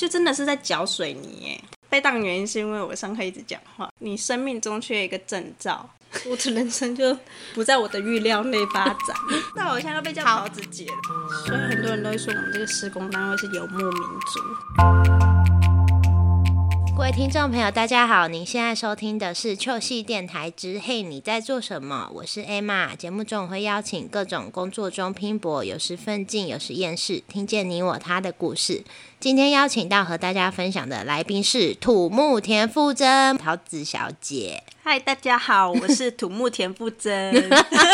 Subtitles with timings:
[0.00, 1.62] 就真的是在搅水泥耶。
[1.90, 3.90] 被当原因是因为我上课一直讲话。
[3.98, 5.86] 你生命中缺一个证照，
[6.24, 7.14] 我的人生就
[7.52, 9.14] 不在我的预料内发展。
[9.54, 15.29] 那我现在都被叫桃子姐了，所以很多人都会说我们这个施工单位是游牧民族。
[17.12, 18.28] 听众朋友，大家好！
[18.28, 22.96] 您现在收听的是《秋系电台之嘿你在做什么》，我是 Emma。
[22.96, 28.84] 节目中会邀请各种工作中拼搏，有时奋进，有时厌世，听见你我他的故事。
[29.18, 34.62] 今天邀请到和大家分享的来宾是土木田馥甄桃子小姐。
[34.82, 37.50] 嗨，大家好，我是土木田馥甄。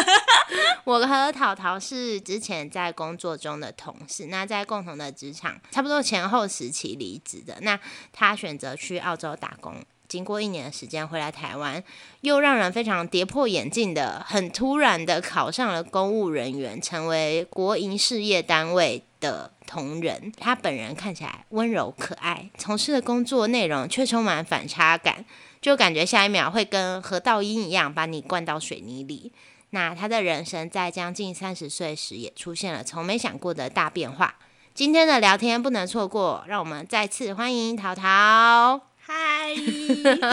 [0.84, 7.58] 我和桃桃是之前在工作中的同事，那在共同的职场，差不多前后时期离职的。
[7.62, 7.78] 那
[8.12, 9.74] 他选择去澳洲打工，
[10.06, 11.82] 经过一年的时间回来台湾，
[12.20, 20.32] 又让人非常跌破眼镜的，很突然的考上了公务人员，成为国营事业单位的同仁。
[20.38, 25.24] 他本人看起来温柔可爱，从事的工作内容却充满反差感，
[25.60, 29.32] 就感觉下一秒会跟河道音一样把你灌到水泥里。
[29.70, 34.36] 那他的人生在将近三十岁时，也出现了从没想过的大变化。
[34.72, 38.80] 今天的聊天不能错过，让我们再次欢迎淘淘。
[38.98, 39.54] 嗨，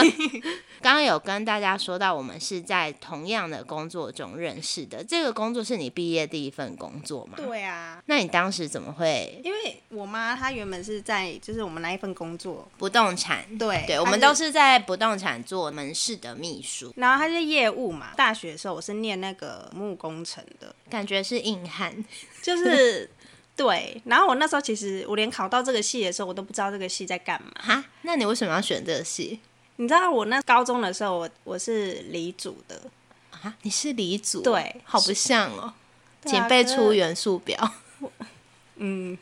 [0.84, 5.02] 刚刚有跟大家说到，我们是在同样的工作中认识的。
[5.02, 7.38] 这个工作是你毕业第一份工作吗？
[7.38, 8.02] 对啊。
[8.04, 9.40] 那你当时怎么会？
[9.42, 18.10] 因为我妈她原本是在就是我们那一份工作不动产，对对，我们都是在不动产做门市的秘书，然后她是业务嘛。
[18.14, 22.04] 大学的时候我是念那个木工程的，感觉是硬汉，
[22.42, 23.08] 就是。
[23.56, 27.52] 对，然后我那时候其实我连考到这个系的时候，我都不知道这个系在干嘛。
[27.54, 29.38] 哈，那你为什么要选这个系？
[29.76, 32.80] 你知道我那高中的时候，我我是理组的。
[33.30, 34.40] 啊，你是理组？
[34.42, 35.74] 对，好不像哦，
[36.24, 37.74] 请背出元素表。
[38.76, 39.16] 嗯，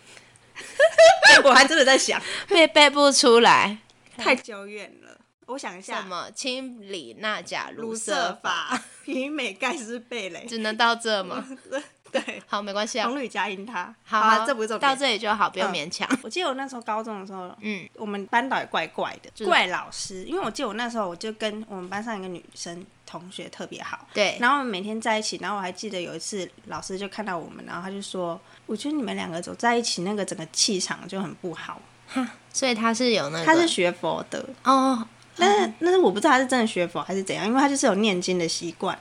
[1.45, 3.79] 我还真的在想，背背不出来，
[4.17, 5.19] 太久远了。
[5.47, 6.31] 我想一下，什么？
[6.31, 11.45] 氢锂钠钾卢瑟法、皮 美钙是贝雷，只能到这吗？
[12.13, 13.09] 对， 好，没关系啊。
[13.09, 16.07] 红绿加音他，好，这不是到这里就好，不用勉强。
[16.23, 20.23] 我记得我那时候高中的时候，嗯，我们班导也怪怪的，怪老师。
[20.25, 25.39] 因为我记得我那时候我就跟我们班上一个女生同学特别好，对，然后我们每天在一起。
[25.41, 35.09] 然后我还记得有一次老师就看到我们，然后他就说：“我觉得你们两个走在一起，那个整个气场就很不好。”哈，所以他是有那个，他是学佛的哦。
[35.37, 38.97] 那那是我不知道他是真的学佛还是怎样，因为他就是有念经的习惯。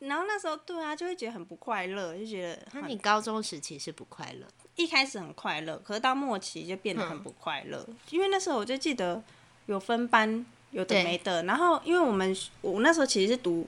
[0.00, 0.06] 哈。
[0.06, 2.58] 然后那时候对啊，就会觉得很不快乐，就觉得。
[2.72, 4.46] 那你高中时期是不快乐？
[4.76, 7.86] 一开始很快乐，可是到末期就变得很不快乐。
[8.08, 9.22] 因为那时候我就记得
[9.66, 11.42] 有分班，有的没的。
[11.42, 13.66] 然后因为我们我那时候其实是读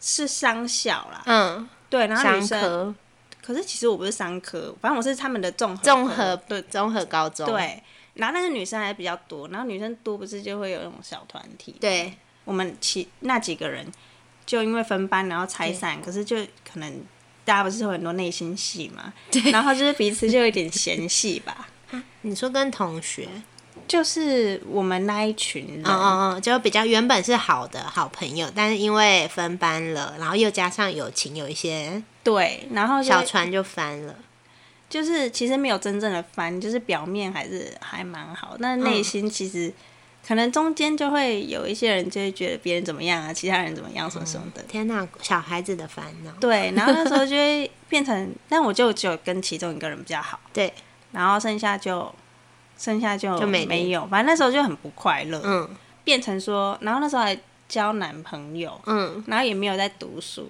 [0.00, 2.96] 是商校啦，嗯，对，然后女生，
[3.40, 7.46] 可是其实我不是商科，反正我是他们的综合综合对综合高中。
[7.46, 7.80] 对，
[8.14, 11.76] 然后那个女生还比较多，然后女生多不是就会有那种小团体。
[11.78, 12.12] 对，
[12.44, 13.86] 我们其那几个人。
[14.48, 16.38] 就因为分班然后拆散，可是就
[16.72, 16.90] 可能
[17.44, 19.12] 大家不是有很多内心戏嘛，
[19.52, 21.68] 然后就是彼此就有点嫌隙吧。
[22.22, 23.28] 你说跟同学，
[23.86, 34.16] 就是我们那一群人，哦哦哦，就比较原本是好的好朋友，但是因为分班了，然后又加上友情有一些对，然后小船就翻了。
[34.88, 39.70] 就是其实没有真正的翻，就是表面还是还蛮好，但内心其实。
[40.26, 44.62] 可能中间就会有一些人就会觉得别人怎么样啊，其他人怎么样什么什么的。
[44.64, 46.30] 天哪，小孩子的烦恼。
[46.38, 50.38] 对，然后那时候就会变成，但我就只有跟其中一个人比较好。
[50.52, 50.70] 对，
[51.12, 52.14] 然后剩下就
[52.76, 55.40] 剩下就没没有，反正那时候就很不快乐。
[55.42, 55.68] 嗯，
[56.04, 60.46] 变成说，然后那时候还交男朋友，嗯，然后也没有在读书。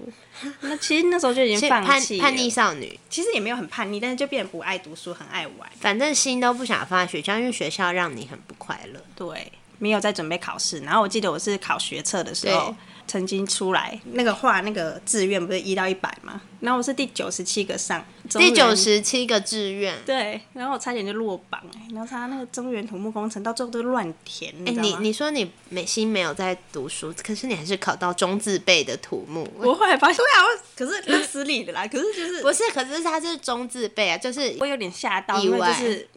[0.62, 5.70] 那其实那时候就已经 放弃叛逆少女，其实也没有很叛逆，但是就变得不爱读书，很爱玩。
[5.78, 9.00] 反正心都不想放在学校，因为学校让你很不快乐。
[9.14, 9.52] 对。
[9.78, 12.74] 没有在准备考试，然后我记得我是考学测的时候，
[13.06, 16.40] 曾经出来那个画那个志愿不是一到一百嘛？
[16.60, 30.44] 然后我是第九十七个上，第九十七个志愿，对，然后我差点就落榜哎，然后他那个中原土木工程到最后都乱填，哎，你你说你美心没有在读书，可是你还是考到中字辈的土木，我后来发现， 对啊，
[30.76, 36.08] 可是那私立的啦，可是就是不是，可是他是中字辈啊，就是我有点吓到，因为就是。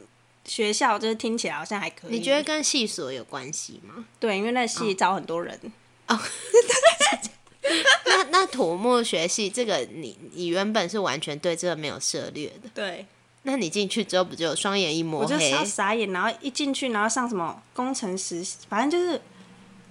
[0.45, 2.11] 学校就是听起来好像还可以。
[2.11, 4.05] 你觉得跟系所有关系吗？
[4.19, 5.59] 对，因为那系招很多人。
[6.07, 6.19] 哦。
[8.05, 12.69] 那那土木学系这个，你你原本是完全对这个没有涉猎的。
[12.73, 13.05] 对。
[13.43, 15.33] 那你进去之后不就双眼一抹黑？
[15.35, 19.21] 我就傻眼，然后一进去，然后上什么工程师，反正就是，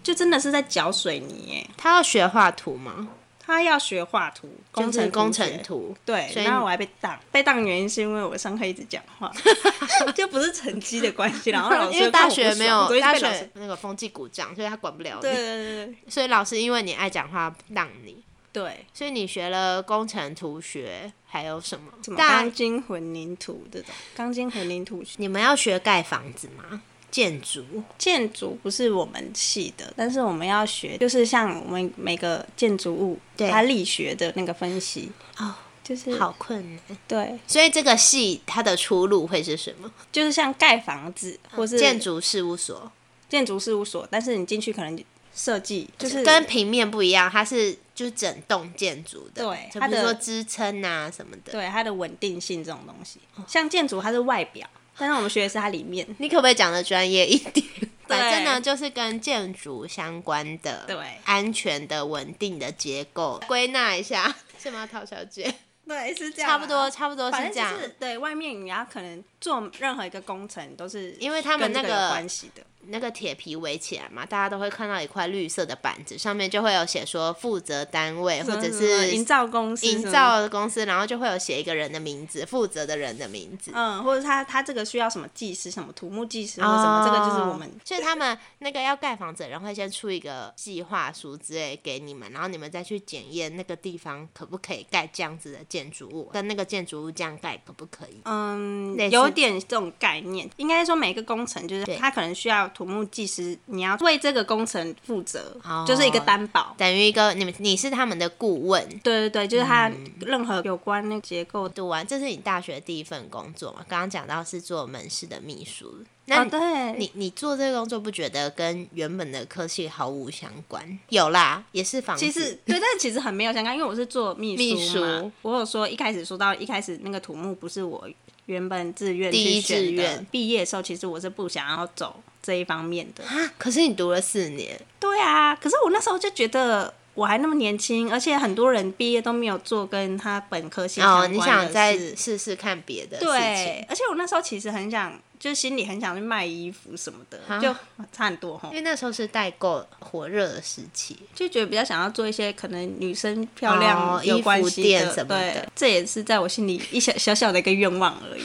[0.02, 1.54] 就真的是在搅水泥。
[1.54, 3.08] 哎，他要学画图吗？
[3.50, 9.30] 他要学画图，工程工程图，对，所以然后我还被当，被当原因是因为我上课一直讲话，
[10.14, 21.92] 就不是成绩的关系，然后 老师因为大学没有大学那个风纪鼓掌，所以他管不了对你，对对对所以老师因为你爱讲话当你，对，所以你学了工程图学，还有什么？
[22.02, 26.82] 什么钢筋混凝土这种，钢筋混凝土你们要学盖房子吗？
[27.10, 27.64] 建筑。
[27.98, 33.50] 建筑不是我们系的，但是我们要学，就是像我们每个建筑物对。
[33.50, 36.98] 它力学的那个分析，哦，就是好困难。
[37.08, 39.90] 对，所以这个系它的出路会是什么？
[40.12, 42.90] 就是像盖房子或是建筑事务所，
[43.28, 45.04] 建筑事务所，但是你进去可能
[45.34, 51.52] 设计就是跟平面不一样，它是就是整栋建筑的，对它的说支撑啊什么的。
[51.52, 54.68] 对它的稳定性这种东西，像建筑它是外表，
[55.00, 56.06] 但是我们学的是它里面。
[56.18, 57.66] 你可不可以讲的专业一点？
[58.06, 65.52] 对反正呢，就是跟建筑相关的，对安全的、稳定的结构，归纳一下，是吗，陶小姐？
[65.88, 67.80] 对，是这样差不多，差不多是这样就。
[67.80, 83.70] 是对外面你要可能做任何一个工程都是因为他们那个关系的，那个铁皮围起来嘛，大家都会看到一块绿色的板子，上面就会有写说负责单位或者是营造公司营造的公司，然后就会有写一个人的名字，负责的人的名字。
[83.74, 98.20] 嗯，或者他他这个需要什么技师，什么土木技师或什么，这个就是我们哦所以他们那个要盖房子的人会先出一个计划书之类给你们，然后你们再去检验那个地方可不可以盖这样子的建筑物，跟那个建筑物这样盖可不可以？
[98.24, 100.48] 嗯有点这种概念。
[100.56, 106.74] 应该说每个工程就是他可能需要土木技师，你要为这个工程负责，哦就是一个担保。
[106.78, 108.82] 等于一个你们你是他们的顾问。
[109.04, 111.74] 对对对，就是他嗯任何有关那个结构的。
[111.74, 113.84] 读完，这是你大学第一份工作嘛？
[113.86, 120.98] 刚刚讲到是做门市的秘书，那哦，你、对，你你做这个工作不觉得跟原本的科系毫无相关？
[121.10, 122.24] 有啦，也是房子。
[122.24, 125.20] 其实 对，但其实很没有相干，因为我是做秘秘书嘛。
[125.20, 128.08] 书我有说一开始说到一开始那个土木不是我
[128.46, 133.24] 原本志愿第一志愿毕业的时候其实我是不想要走这一方面的。
[133.24, 147.74] 啊，可是你读了四年，对啊，可是我那时候就觉得我还那么年轻，而且很多人毕业都没有做跟他本科系相哦，关的你想再事试试看别的事对情？，而且我那时候其实很想，就心里很想去卖衣服什么的，啊就
[148.12, 148.76] 差很多哈因。
[148.76, 158.42] 为那时候是代购火热的时期，就觉得比较想要做一些可能女生漂哦亮有关系衣服店的，什么的对，这也是在我心里一小小小的一个愿望而已。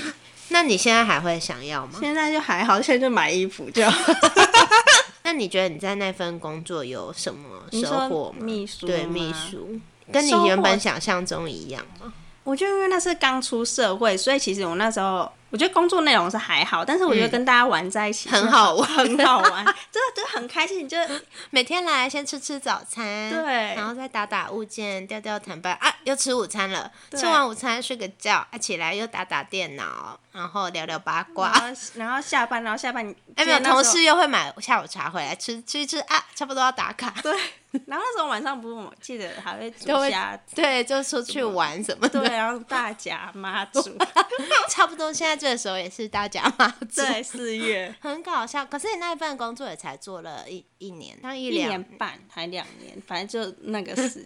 [0.50, 1.98] 那你现在还会想要吗？
[2.00, 4.14] 现在就还好，现在就买衣服就好。
[5.24, 8.46] 那你觉得你在那份工作有什么收获吗？
[8.46, 9.80] 秘书对，秘书
[10.12, 12.14] 跟你原本想象中一样吗？
[12.46, 20.86] 我就因为那是刚出社会，所以其实我那时候我觉得工作内容是还好，但是我觉得跟大家玩在一起嗯很好玩很好玩， 真的就很开心。
[20.86, 20.96] 你就
[21.50, 31.52] 每天来先吃吃早餐，对然后再打打物件，吊吊毯板啊，又吃午餐了，吃完午餐睡个觉，啊起来又打打电脑，然后聊聊八卦。
[31.52, 33.04] 然后 然后下班，然后下班
[33.36, 37.14] 哎，没有，同事又会买下午茶回来吃吃一吃啊，差不多要打卡。
[37.24, 37.34] 对，
[37.88, 42.20] 然后那时候晚上不是我记得还会煮虾，对，就出去玩什么的。
[42.22, 43.82] 对，然后大甲妈祖，
[44.70, 48.66] 差不多现在这个时候也是大家嘛，对，四月 很搞笑。
[48.66, 54.26] 可是你那一份工作也才做了一一年，像一一两年半还两年，反正就那个时间。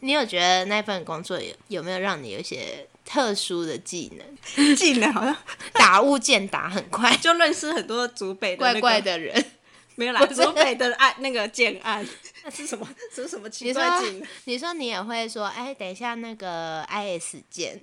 [0.00, 4.76] 你有觉得那份工作有有没有让你有一些特殊的技能？
[4.76, 5.36] 技能好像
[5.72, 9.44] 打物件打很快，就认识很多竹北的、那怪、怪的人。
[9.96, 12.06] 没有啦，竹北的案那个建案，
[12.44, 12.88] 那是什么？
[13.14, 14.28] 这是什么奇你说怪技能？
[14.44, 17.80] 你说你也会说，哎，等一下那个 IS 键，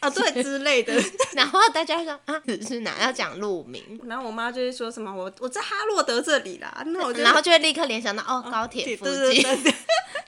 [0.00, 0.94] 啊，对之类的。
[1.34, 9.44] 然后大家会说啊是哪要讲路名，然后我妈就会说什么我我在哈洛德这里啦，那我就然后就会立刻联想到哦高铁附近。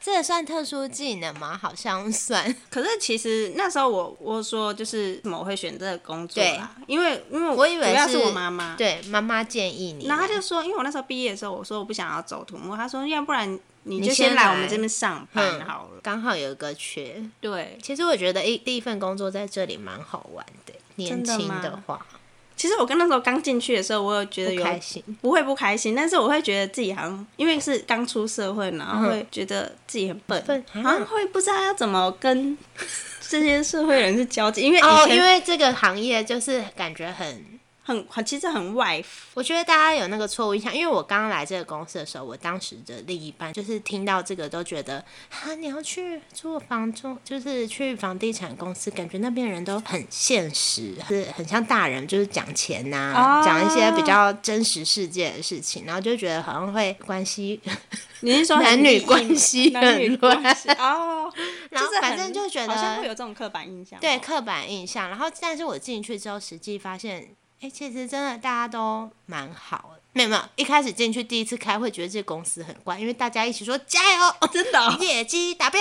[0.03, 1.59] 这算特殊技能吗？
[1.61, 2.55] 好像算。
[2.71, 16.01] 可是其实那时候我我说就是怎么我会选这个工作啦，因为因为我以为主要是我妈妈，对妈妈建议你，然后她就说，因为我那时候毕业的时候，我说我不想要走土木，她说要不然你你就先来我们这边上班嗯好了。
[16.03, 17.23] 刚好有一个缺。
[17.41, 22.07] 对，其实我觉得一第一份工作在这里蛮好玩的，年轻的话
[22.57, 25.03] 其实我跟那时候刚进去的时候，我有觉得有不开心。
[25.23, 32.59] 不会不开心，但是我会觉得自己好像因为是刚出社会，然后会觉得自己很笨，笨好像会不知道要怎么跟
[33.31, 37.43] 这些社会人士交际，因为以哦，前因为这个行业就是感觉很
[37.91, 39.27] 很很其实很外服。
[39.35, 57.61] 我觉得大家有那个错误印象，因为我刚刚来这个公司的时候，我当时的另一半就是听到这个都觉得啊，你要去做房中，就是去房地产公司，感觉那边人都很现实，是很像大人，就是讲钱呐、讲、一些比较真实世界的事情，然后就觉得好像会关系，
[58.21, 61.33] 你是说 男女关系男女很乱关系哦？
[61.71, 64.01] 然后反正就觉好像会得有这种刻板印象哦。
[64.01, 65.09] 对刻板印象。
[65.09, 67.29] 然后，但是我进去之后，实际发现，
[67.61, 70.01] 哎、其实真的大家都蛮好的。
[70.13, 75.81] 没有没有，一开始进去第一次开会，觉得这个公司很怪，因为大家一起说加油，真的哦业绩达标，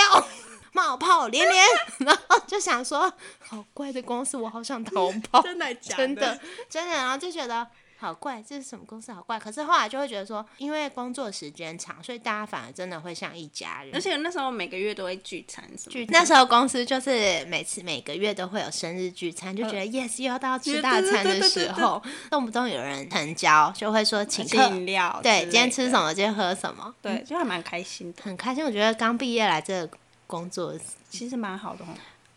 [0.74, 1.66] 冒泡连连，
[2.06, 7.68] 然后就想说，好怪的公司，我好想逃跑， 真的假真的真的，然后就觉得
[8.00, 9.38] 好怪，这是什么公司好怪。
[9.38, 14.00] 可是后来就会觉得说，因为工作时间长，所以大家反而真的会像一家人而。
[14.00, 16.06] 且那时候每个月都会聚餐什么的。
[16.12, 24.70] 那时候公司就是每次每个月都会有生日聚餐，就觉得 yes 又要到吃大餐的时候，动不动有人成交，就会说请请客。
[24.70, 26.00] 饮料，对，今天吃什？
[26.00, 28.64] 么，今天喝什么，对，就还蛮开心的，很开心。
[28.64, 30.74] 我觉得刚毕业来这个工作，
[31.10, 31.88] 其实蛮好的哦。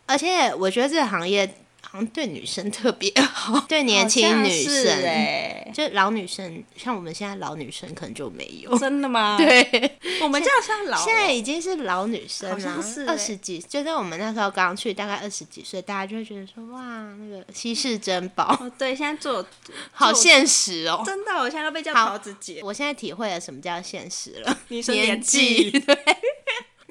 [0.05, 1.49] 而且我觉得这个行业
[1.85, 8.75] 好像对女生特别好， 对年轻女生，哎，就老女生，像我们现在老女生可能就没有。
[8.79, 16.81] 真的吗？， 对，我们这样算老了，现在已经是老女生了像是，欸二十几，就在我们那时候刚去，大概二十几岁，大家就会觉得说，哇，
[17.19, 21.03] 那个稀世珍宝，哦，对，现在做 做好现实哦。
[21.05, 25.21] 真的，我现在都被叫桃子姐，我现在体会了什么叫现实了，你说年。
[25.21, 25.97] 纪，对。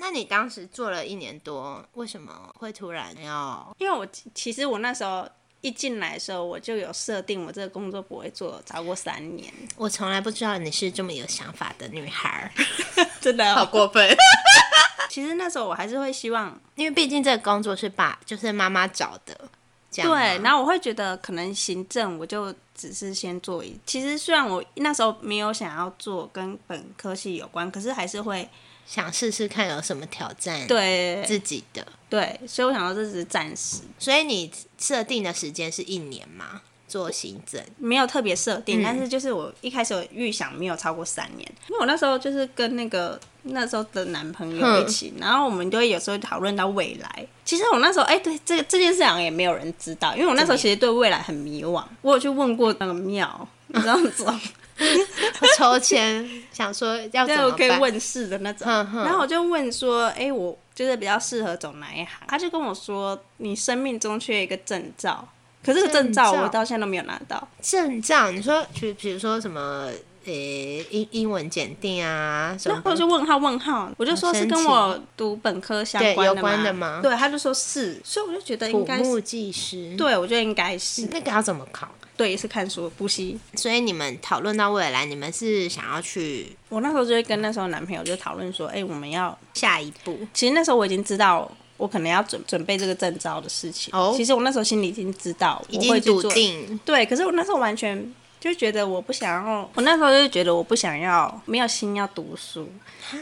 [0.04, 3.73] 那你当时做了一年多，为什么会突然要？
[3.78, 5.25] 因为我其其实我那时候
[5.61, 12.50] 一进来的时候，我就有设定我这个工作不会做超过三年，我从来不知道你是这么有想法的女孩儿，
[13.23, 14.12] 真的好过分。
[15.09, 19.40] 其实那时候我还是会希望因为毕竟这个工作是爸，就是妈妈找的，
[19.88, 28.49] 这样对，然后我会觉得可能行政我就只是先做一，其实虽然我那时候没有想要做跟本科系有关，可是还是会
[28.87, 31.87] 想试试看有什么挑战，对自己的。
[32.09, 36.61] 对，所以我想到这只是暂时，所以你设定的时间是一年吗？
[36.87, 47.27] 做行政，没有特别设定，嗯但是就是我一开始有预想没有超过三年，因为我那时候就是跟那个那时候的男朋友一起，然后我们就会有时候讨论到未来。
[47.47, 51.83] 其实我那时候哎、对这个这件事好像也没有人知道，因为我那时候其实对未来很迷惘。
[52.03, 54.33] 我有去问过那个庙，你知道怎么？
[54.33, 54.39] 我
[55.57, 57.57] 抽签想说要怎对，我么？
[57.57, 58.67] 可以问世的那种。
[58.67, 62.09] 哼哼然后我就问说，哎、我就是比较适合走哪一行？
[62.29, 65.27] 他就跟我说，你生命中缺一个证照，
[65.65, 67.49] 可是这个证照我到现在都没有拿到。
[67.61, 69.89] 证照，你说就比如说什么
[70.25, 81.89] 呃英英文检定啊什那么我就问号问号，我就说是跟我读本科相关的关的吗对，他就说是，所以我就觉得应该土木是，技师，对我觉得应该是，那个要怎么考？
[82.23, 83.37] 对，也是看书补习。
[83.57, 90.19] 所以你们讨论到未来，你们是想要去我那时候就会跟那时候男朋友就讨论说，哎、我们要，下一步？
[90.33, 91.50] 其实那时候我已经知道。
[91.79, 93.93] 我可能要准准备这个证照的事情。
[93.93, 96.33] 哦其实我那时候心里已经知道已经笃我会去做。
[96.33, 102.69] 定，对，可是我那时候完全就觉得我不想要，我那时候就觉得我不想要，没有心要读书，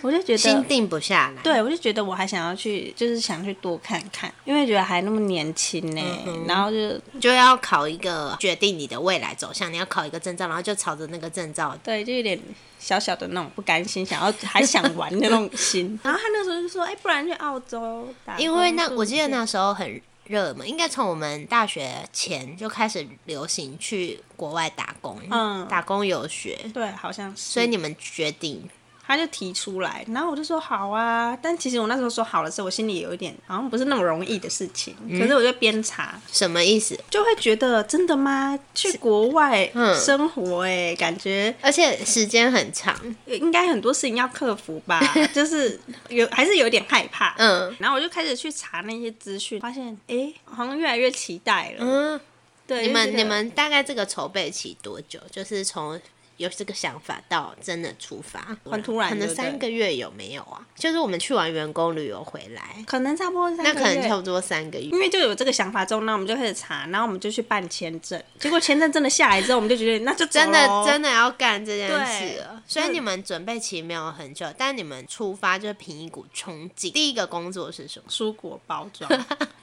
[0.01, 0.39] 我就觉得。
[0.39, 1.43] 心定不下来。
[1.43, 11.77] 对，我就觉得我还想要去，就是想去多看看，因为觉得还那么年轻呢、嗯然后就就要考一个决定你的未来走向，你要考一个证照，然后就朝着那个证照。
[11.85, 12.41] 对，就有点
[12.79, 15.99] 小小的那种不甘心，想要还想玩的那种心。
[16.03, 27.43] 然后他那时候就说：“哎、不然去澳洲打。”因为那我记得那那时候很热门，应该从我们大学前就开始流行去国外打工，嗯打工游学，对，好像是。
[27.43, 28.63] 所以你们决定
[29.11, 31.37] 他就提出来，然后我就说好啊。
[31.43, 34.95] 但其实我那时候说好了之后，我心里有一点好像不是那么容易的事情。
[35.07, 36.97] 嗯可是我就边查，什么意思？
[37.11, 38.57] 就会觉得真的吗？
[38.73, 45.01] 去国外嗯生活、哎、感觉而且时间很长，应该很多事情要克服吧，
[45.35, 47.35] 就是有还是有点害怕。
[47.39, 51.79] 嗯然后我就开始去查那些资讯，发现哎、诶好像越来越期待了。
[51.81, 52.21] 嗯，
[52.67, 55.19] 对，你们你们大概这个筹备期多久？
[55.33, 56.01] 就是从
[56.41, 60.67] 有这个想法到真的出发，很突然可能三个月有没有啊？
[60.75, 64.87] 就是我们去完员工旅游回来，可能差不多三那个月可能差不多三个月。
[64.87, 68.21] 因为就有这个想法之后，那我们就开始查，然后我们就去办签证。
[68.39, 76.91] 结果签证真的下来之后，我们就觉得那就真的真的要干这件事对了，所以你们准备期没有很久，但你们出发就凭一股冲劲。
[76.91, 78.07] 第一个工作是什么？
[78.09, 79.11] 蔬果包装。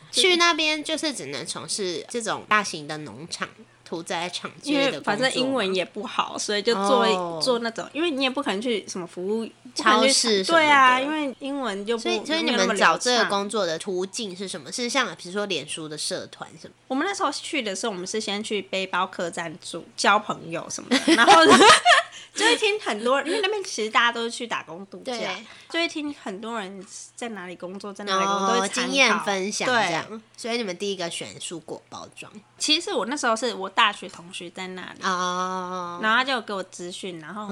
[0.09, 3.47] 去那边就是只能从事这种大型的农场，
[3.87, 14.69] 屠宰场之因类的为反正英文也不好，所以就做、哦做那种，因为你也不可能去什么服务超市对啊，因为英文就不所以，所以你们找这个工作的途径是什么？
[14.71, 16.73] 是像比如说脸书的社团什么？
[16.87, 21.33] 我们那时候去的时候，我们是先去背包客栈住，交朋友什么的，然后
[22.35, 25.13] 就会听很多，因为那边其实大家都是去打工度假，
[25.69, 30.21] 就会听很多人在哪里工作，在哪里工作，经验分享这对，样。
[30.35, 37.47] 所以你们第一个选蔬果包装其实我那时候是我大学同学在那里，哦，然后他就给我资讯，然后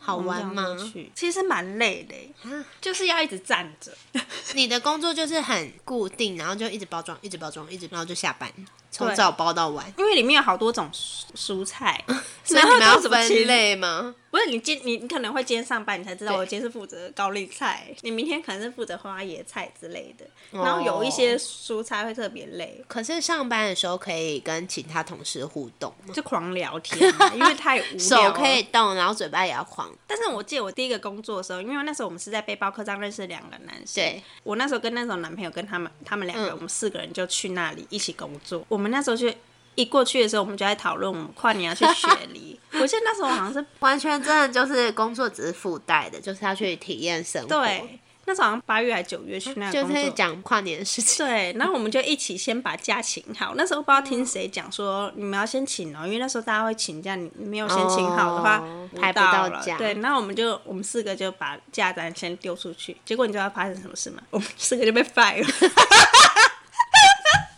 [0.00, 0.76] 好玩吗？
[0.76, 1.12] 去？
[1.14, 3.96] 其实蛮累的就是要一直站着。
[4.54, 8.50] 你的工作就是很固定，然后就一直包装，一直包装，一直，然后就下班，
[8.90, 9.86] 从早包到晚。
[9.96, 12.04] 因为里面有好多种蔬蔬菜，
[12.42, 14.12] 所以你们要分类吗？
[14.34, 20.24] 不是你今你你可能会今天上班，你才知道我今天是负责高丽菜，你明天可能是负责花椰菜之类的。
[20.50, 25.94] 哦然后有一些蔬菜会特别累，可是上班的时候可以跟其他同事互动？
[26.12, 28.32] 就狂聊天啊， 因为太无聊手。
[28.32, 29.88] 可以动，然后嘴巴也要狂。
[30.08, 38.64] 但是我记得我第一个工作的时候，因为那时候我们是在背包客栈认识两个男生，对，我那时候跟那时候男朋友跟他们他们两个，嗯我们四个人就去那里一起工作。
[38.68, 39.32] 我们那时候就
[39.74, 42.58] 一过去的时候，我们就在讨论我们跨年要去雪梨。
[42.80, 47.48] 我记得那时候好像是完全真的就是工作只是附带的，就是要去体验生活。
[47.48, 49.88] 对，那时候好像八月还九月去那个就。
[49.88, 51.24] 是讲跨年的事情。
[51.24, 53.54] 对， 然后我们就一起先把假请好。
[53.56, 64.22] 那时候不知道听谁讲说你们要先请哦，因为那时候大家会请假，你你没有先请好的话，哦排不到到假对，那我们就我们四个就把假单先丢出去，结果你知道发生什么事吗？
[64.30, 65.48] 我们四个就被 fire 了。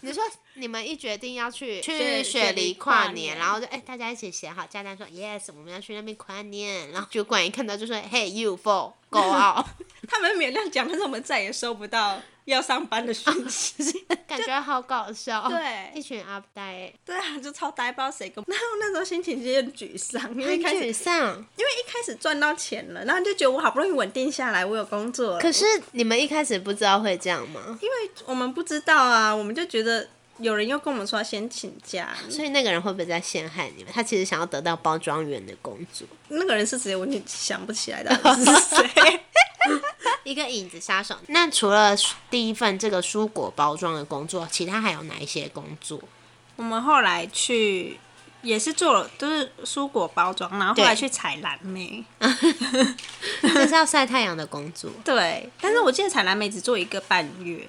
[0.07, 0.23] 你说
[0.55, 9.67] 你们一决定要去去雪雪梨梨跨跨年，然后就哎、大家一起写好假单说 yes，我们要去那边跨年，然后 主管一看到就说 hey you for go out，
[10.09, 13.75] 他们没有这样讲，但是我们再也收不到要上班的讯息。
[14.27, 15.49] 感觉好搞笑。
[15.49, 18.45] 对一群 up 呆，对啊，就超呆，不知道谁跟。
[18.49, 21.37] 然 后那时候心情其实很沮丧，因为沮丧。
[21.57, 25.41] 因为一开始赚到钱了，然后就觉得我好不容易稳定下来，我有工作了。
[25.41, 27.79] 可是你们一开始不知道会这样吗？
[27.81, 33.93] 因为我们不知道啊，我们就觉得有人又跟我们说要先请假，所以那个人会不会在陷害你们？
[33.93, 39.21] 他其实想要得到包装员的工作，那个人是谁，我也想不起来到底是谁。
[40.27, 41.15] 一个影子杀手。
[41.29, 41.97] 那除了
[42.29, 46.01] 第一份这个蔬果包装的工作，其他还有哪一些工作？
[46.57, 48.01] 我们后来去
[48.43, 52.05] 也是做了，都是蔬果包装，然后后来去采蓝莓。
[53.41, 54.91] 这是要晒太阳的工作。
[55.05, 57.69] 对，但是我记得采蓝莓只做一个半月。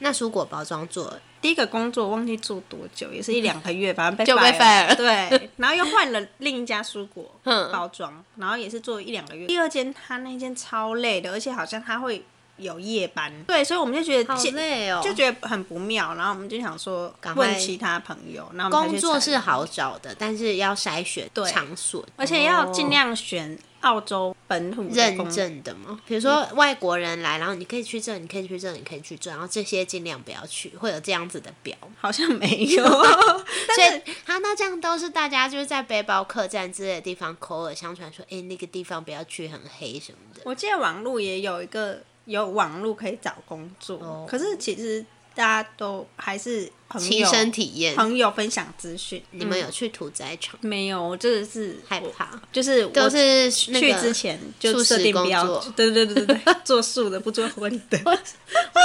[0.00, 4.94] 那蔬果包装做第一个工作忘记做多久，也是一两个月，反正被 就被 fire fire 了。
[4.96, 7.70] 对，然后又换了另一家蔬果 嗯。
[7.70, 9.46] 包装，然后也是做一两个月。
[9.46, 12.24] 第二间他那间超累的，而且好像他会
[12.56, 26.00] 有夜班，对，所以我们就觉得好累哦，就觉得很不妙，然后我们就想说问其他朋友，然后我们才工作是好找的，但是要筛选对场所，而且要尽哦量选澳洲本土的认证的嘛。
[26.06, 31.76] 比如说外国人来，然后你可以去这，你可以去这，你可以去这，然后这些尽量不要去，会有这样子的表。
[32.00, 40.42] 好像没有， 所以是，他那这样都是大家就是在背包客栈之类的地方口耳相传说，哎、那个地方不要去，很黑什么的。
[40.44, 49.22] 我记得网络也有一个有网络可以找工作，哦可是其实大家都还是朋友亲身体验，朋友分享资讯。
[49.32, 50.58] 你们有去屠宰场？
[50.60, 51.02] 没有？
[51.02, 57.98] 我真的是我害怕，就是我都是那去个之前就素食设定不要工作，对对对对对，做素的不做荤的。
[58.06, 58.16] 为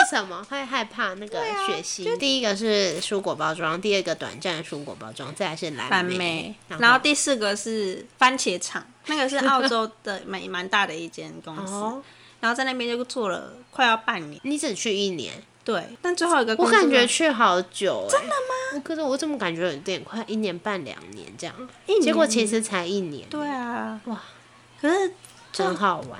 [0.09, 2.17] 什么会害怕那个啊血腥？
[2.17, 12.01] 第一个是蔬果包装，第二个短暂的蔬果包装，再来是蓝蓝莓莓，，然然后第四个是番茄厂，那个是澳洲的蛮蛮大的一间公司，哦，
[12.39, 14.41] 然后在那边就做了快要半年。
[14.43, 15.33] 你只去一年，
[15.69, 18.34] 对，但最后一个我感觉去好久、真的吗？
[18.73, 21.55] 我可是我怎么感觉有点快一年半两年这样，
[21.86, 22.01] 一年？
[22.01, 24.19] 结果其实才一年，对啊，哇，
[24.82, 25.12] 可是
[25.51, 26.19] 真好玩。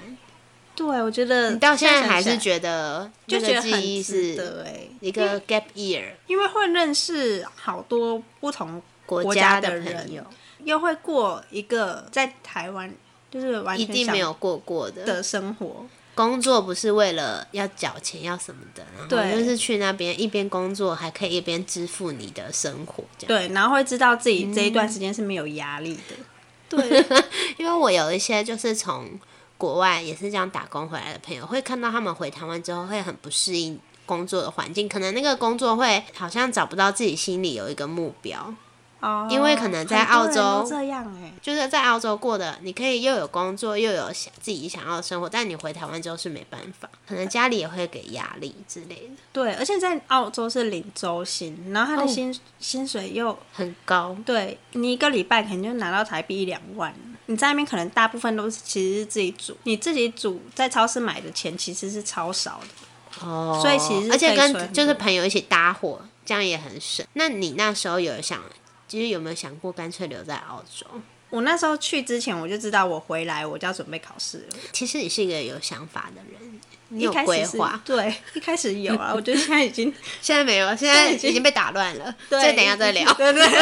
[0.76, 10.24] 对我觉得你到现在还是觉得那个就觉得忆值是得哎，一个 gap year 因为会认识好多不同国国家的的人朋友，
[10.64, 12.94] 又会过一个在台湾
[13.32, 15.04] 就是完一全没有过过的。
[15.04, 15.88] 的生活。
[16.20, 23.28] 工作不是为了要缴钱要什么的，然后对就是去那边一边工作还可以一边支付你的生活这样。
[23.28, 26.16] 对，然后会知道自己这一段时间是没有压力的。
[26.68, 27.06] 对，
[27.56, 29.18] 因为我有一些就是从
[29.58, 38.54] 国外也是这样打工回来的朋友，会看到他们回台湾之后会很不适应工作的环境，可能那个工作会好像找不到自己心里有一个目标，
[39.00, 54.16] 哦，因为可能在澳洲这样哎、就是在澳洲过的，你可以又有工作，又有想自己想要的生活，但你回台湾之后是没办法，可能家里也会给压力之类的，对，而且在澳洲是领周薪，然后他的哦薪、薪水又很高。
[54.26, 56.94] 对你一个礼拜可能就拿到台币一两万，
[57.28, 63.26] 你在那边可能大部分都是其实是自己煮，你自己煮在超市买的钱其实是超少的。
[63.26, 67.06] 哦，所以其实而且跟就是朋友一起搭伙，这样也很省。
[67.14, 68.42] 那你那时候有想，
[68.90, 70.86] 就是有没有想过干脆留在澳洲？
[71.30, 77.80] 我那时候去之前我就知道我回来我就要准备考试了，其实你是一个有想法的人，你有规划。
[77.86, 83.14] 对，一开始有啊， 我觉得现在已经现在没有，现在已经被打乱了，对，这等一下再聊。
[83.14, 83.48] 对对。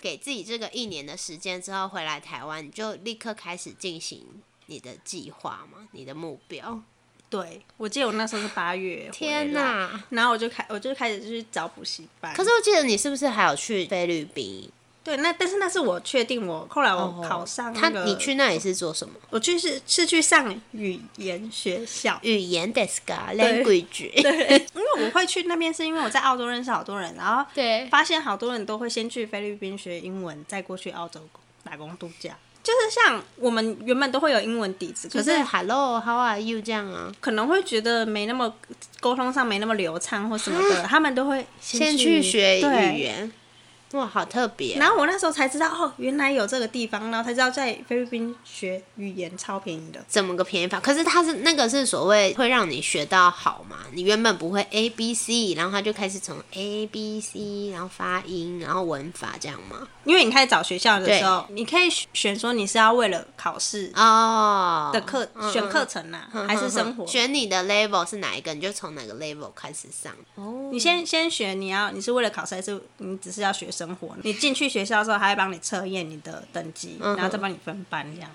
[0.00, 4.26] 给自己这个一年的时间之后回来台湾，你就立刻开始进行
[4.66, 6.82] 你的计划嘛，你的目标。
[7.34, 9.08] 对，我记得我那时候是八月。
[9.10, 9.52] 天！
[9.52, 9.90] 哪！
[10.10, 12.32] 然后我就开，我就开始去找补习班。
[12.32, 14.70] 可是我记得你是不是还有去菲律宾？
[15.02, 19.14] 对，那但是那是我确定我后来我考上他那个，你去那里是做什么？
[19.30, 24.12] 我去是是去上语言学校，语言 desk language。
[24.14, 31.20] 因为我会去那边是因为我在澳洲认识好多人，然后对发现好多人都会先去菲律宾学英文，再过去澳洲
[31.64, 32.38] 打工度假。
[32.64, 37.12] 就是像我们原本都会有英文底子，可可是 Hello how are you 这样啊？
[37.20, 38.52] 可能会觉得没那么
[39.00, 43.30] 沟通上没那么流畅或什么的，他们都会先去去学语言，
[43.94, 44.76] 哇，好特别。
[44.76, 50.04] 然后我那时候才知道，哦，原来有这个地方，然后才知道在菲律宾学语言超便宜的。
[50.08, 50.80] 怎么个便宜法？
[50.80, 53.78] 可是它是那个是所谓会让你学到好嘛？
[53.92, 59.86] 你原本不会 A B C，然后他就开始从 A B C，然后发音，然后文法这样吗？
[60.04, 67.06] 因为你开始找学校的时候，你可以选说你是要为了考试哦，的课、嗯选课程啊，还是生活？
[67.06, 70.12] 选你的 level 是哪一个，你就从哪个 level 开始上。
[70.34, 74.14] 哦，你先先选你要你是为了考试，还是你只是要学生活？
[74.22, 78.30] 你进去学校的时候，还会帮你测验你的等级，然后再帮你分班这样。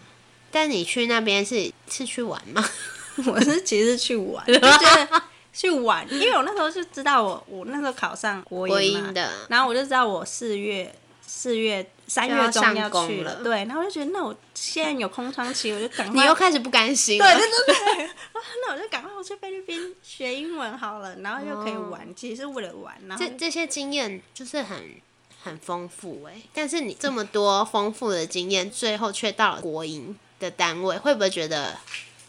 [0.51, 2.67] 但你去那边是是去玩吗？
[3.27, 5.21] 我是其实是去玩， 就觉得
[5.53, 17.19] 去玩，因为我那时候就知道我我那时候考上国国营嘛音的然后我就知道我四月四月三月中要去工了对，然后我就觉得那我现在有空窗期，我就赶快 你又开始不甘心。
[17.19, 18.09] 对对对，
[18.65, 24.95] 那我就赶快我去菲律宾学英文好了，然后又可以玩，其实是为了玩，然后这这些经验就是很
[25.49, 31.77] 很丰富哎、但是你这么多丰富的经验，最后却到了国营的单位，会不会觉得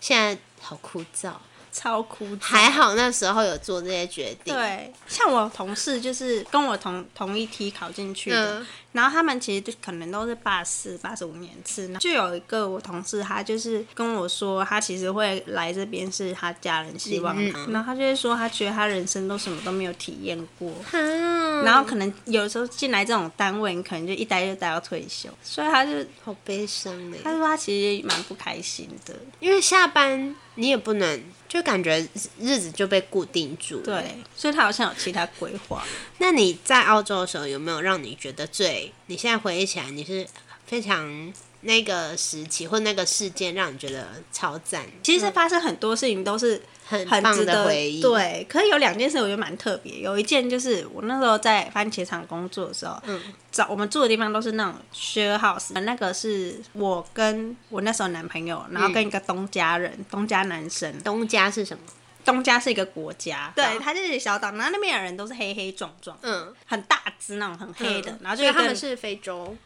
[0.01, 1.35] 现在好枯燥？
[1.73, 2.41] 超枯燥。
[2.41, 11.87] 还好那时候有做这些决定。，对，像我同事就是跟我同同一梯考进去的，嗯然后他们其实就可能都是八四、八十五年次。
[11.99, 20.73] 就有一个我同事，他就是跟我说，他其实会来这边是他家人希望他，嗯然后他就会说，他觉得他人生都什么都没有体验过。
[20.91, 25.93] 啊，然后可能有时候进来这种单位，你可能就一待就待到退休，所以他就
[26.25, 29.15] 好悲伤的，他说他其实蛮不开心的。
[29.39, 31.99] 因为下班你也不能，就感觉
[32.39, 35.85] 日子就被固定住。，对，所以他好像有其他规划。
[36.19, 38.93] 那你在澳洲的时候有没有让你觉得最？
[39.07, 40.25] 你现在回忆起来，你是
[40.65, 41.33] 非常
[41.63, 44.87] 那个时期或那个事件让你觉得超赞？
[45.03, 50.01] 其实发生很多事情都是很棒很值得的回忆。，对，可是有两件事我觉得蛮特别。
[50.01, 53.21] 有一件就是我那时候在番茄厂工作的时候，嗯，
[53.53, 60.99] 找我们住的地方都是那种 share house，那个是我跟我那时候男朋友，然后跟一个东家人，东家男生。
[61.01, 61.83] 东家是什么？
[62.23, 69.57] 东家是一个国家，对，好它就是小岛，然后那边的人都是黑黑壮壮，嗯，很大只那种，很黑的，然后就他们是非洲，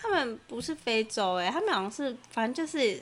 [0.00, 3.00] 他们不是非洲哎、他们好像是反正就是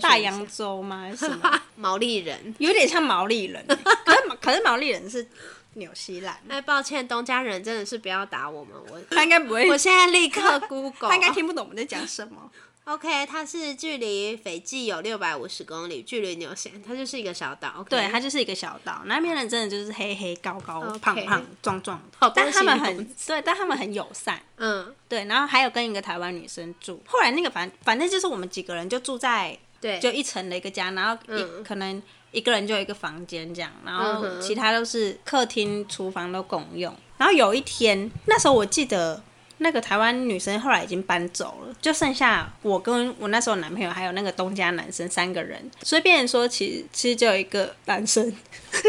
[0.00, 1.00] 大洋洲吗？
[1.02, 1.60] 还是什么？
[1.76, 2.54] 毛利人。
[2.58, 5.26] 有点像毛利人， 可是可是毛利人是
[5.74, 12.50] 纽西兰，哎，抱歉，东家人真的是不要打我们，我他应该不会，我现在立刻 Google，他应该听不懂我们在讲什么。
[12.86, 17.74] OK，它是距离斐济有六百五十公里，距离纽西兰，它就是一个小岛。
[17.78, 22.00] OK，对，它就是一个小岛，那边人真的就是黑黑高高胖胖壮壮
[22.32, 24.40] 但他们很对，但他们很友善。
[24.58, 36.94] 嗯，对，然后还有跟一个台湾女生住，后来那个反反正就是我们几个人就住在对，就一层的一个家，然后一、嗯可能一个人就有一个房间这样，然后其他都是客厅、厨房都共用。
[37.18, 39.20] 然后有一天，那时候我记得
[39.58, 48.34] 那个台湾女生后来已经搬走了，就剩下我跟我那时候男朋友还有那个东家男生三个人，所以变成说其实其实就有一个男生，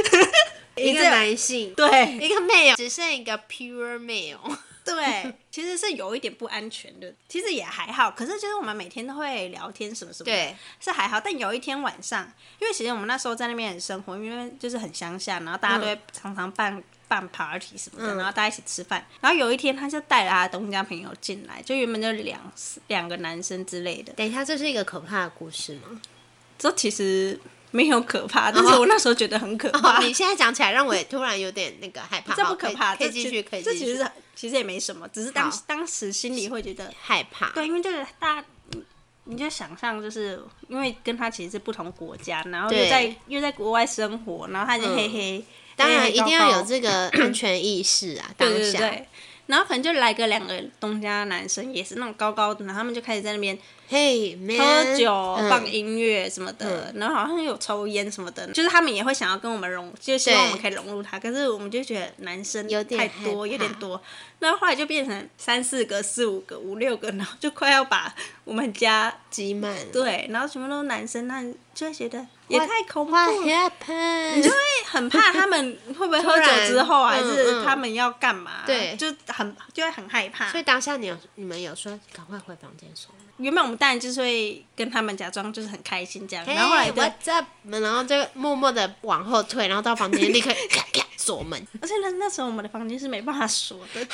[0.76, 2.18] 一个男性，对。
[2.18, 4.38] 一个 male，只剩一个 pure male。
[4.88, 12.26] 对，其实是有一点不安全的，其实也还好，可是就是我们每天都会聊天什么什么，对，是还好，但有一天晚上，
[12.60, 19.06] 因为其实我们那时候在那边很生活，因为就是很乡下，然后大家都会常常办办 party 什么的，然后大家一起吃饭。
[19.22, 22.40] 然后有一天，他就带了他东家朋友进来，就原本就两
[22.88, 24.14] 两个男生之类的。
[24.14, 26.02] 等一下，这是一个可怕的故事吗？
[26.60, 27.40] 这其实
[27.72, 30.02] 没有可怕， 但是我那时候觉得很可怕。
[30.02, 32.34] 你现在讲起来，让我也突然有点那个害怕。
[32.38, 33.80] 这不可怕，可以继续，可以继续。
[33.80, 37.50] 这其实其实也没什么，只是当当时心里会觉得害怕。
[37.52, 38.48] 对，因为就是大家。
[39.30, 45.46] 你就想象，就是因为跟他其实是不同国家，然后又在又在国外生活，然后他就黑黑，
[45.78, 48.92] 当然一定要有这个 安全意识啊，当下。
[49.46, 53.58] 然后可能就来个两个东家男生，也是那种高高的，然后他们就开始在那边。
[53.90, 61.18] 嘿，喝酒、放音乐什么的，然后好像有抽烟什么的，就是他们也会想要跟我们融，就希望我们可以融入他。
[61.18, 64.02] 可是我们就觉得男生太多，有点多。
[64.40, 68.14] 那后来就变成三四个、四五个、五六个，然后就快要把
[68.44, 69.74] 我们家挤满。
[69.94, 71.42] 对，然后全部都是男生，那
[71.74, 73.16] 就会觉得也太恐怖。
[73.44, 74.56] 你就会
[74.86, 78.64] 很怕他们会不会喝酒之后，还是他们要干嘛？
[78.66, 80.50] 对，就很就会很害怕。
[80.52, 83.12] 所以当下你有你们有说赶快回房间说。
[83.38, 86.90] 原本我们当然就是会跟他们假装就是很开心这样，然后后来
[87.22, 90.50] 在然后就默默的往后退，然后到房间立刻
[91.18, 91.68] 锁门。
[91.80, 94.08] 而且那那时候我们的房间是没办法锁的，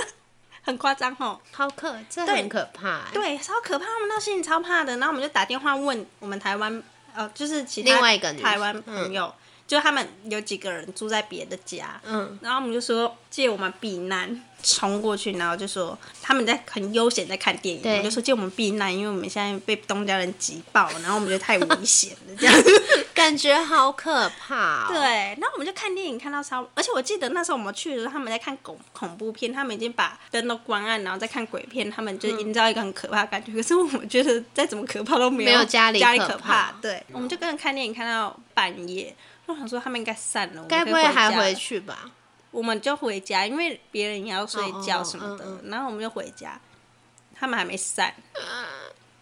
[0.60, 4.98] 很夸张哦，好可，这很可怕，对，超可怕，他们那心里超怕的。
[4.98, 6.82] 然后我们就打电话问我们台湾，
[7.16, 9.34] 呃，就是其他另外一个台湾朋友。
[9.66, 22.54] 就他们有几个人住在别的家，嗯，然后我们就说借我们避难，冲过去，然后就说他们在很悠闲在看电影，我就说借我们避难，因为我们现在被东家人挤爆，然后我们觉得太危险了，这样
[23.12, 24.86] 感觉好可怕。
[24.92, 33.52] 对，然后我们就看电影看到超，而且我记得那时候我们去的时候他们在看恐恐怖片，他们已经把灯都关暗，然后再看鬼片，他们就营造一个很可怕的感觉。
[33.52, 36.72] 可是我们觉得再怎么可怕都没有家里家里可怕。
[36.80, 39.12] 对，我们就跟着看电影看到半夜。
[39.46, 42.10] 我想说他们应该散了，该不会还回去吧？
[42.50, 46.60] 我们就回家，因为别人也要睡觉什么的，然后我们就回家，
[47.34, 48.14] 他们还没散。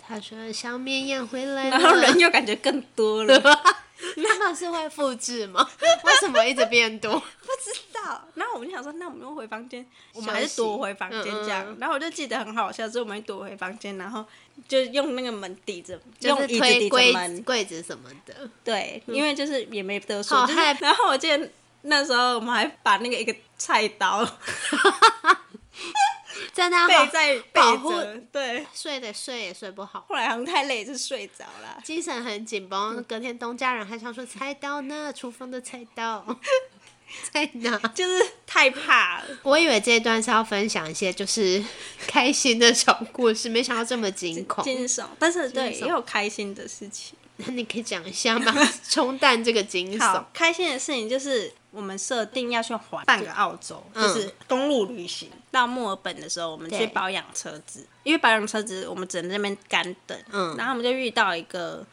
[0.07, 3.41] 他说小绵羊回来然后人又感觉更多了。
[3.41, 5.67] 他们是会复制吗？
[6.05, 7.19] 为什么一直变多？
[7.19, 8.23] 不知道。
[8.35, 11.77] 然后我们就想说，那我们又回房间，我们还是躲回房间这样。
[11.79, 14.25] 然后我就记得很好笑，所以我们躲回房间，然后
[14.69, 18.49] 就用那个门抵着，用椅子抵着门，柜子什么的。
[18.63, 20.47] 对，因为就是也没得说。
[20.81, 21.51] 然后我记得
[21.83, 24.27] 那时候我们还把那个一个菜刀。
[26.53, 27.93] 在那背在保护，
[28.33, 33.03] 对，睡得睡也睡不好，后来好像太累就睡着了，精神很紧绷。
[33.05, 36.25] 隔天东家人还想说菜刀呢，厨房的菜刀
[37.33, 37.79] 在哪？
[37.95, 39.25] 就是太怕了。
[39.43, 41.63] 我以为这一段是要分享一些就是
[42.07, 45.05] 开心的小故事，没想到这么惊恐、惊悚。
[45.19, 47.17] 但是对，也有开心的事情。
[47.37, 48.55] 那你可以讲一下吗？
[48.89, 50.25] 冲淡这个惊悚。
[50.33, 55.29] 开心的事情就是我们设定要去环半个澳洲，就是公路旅行。
[55.51, 60.17] 到墨尔本的时候，我们去保养车子，因为保养车子我们只能在那边干等。
[60.31, 60.55] 嗯。
[60.57, 61.85] 然后我们就遇到一个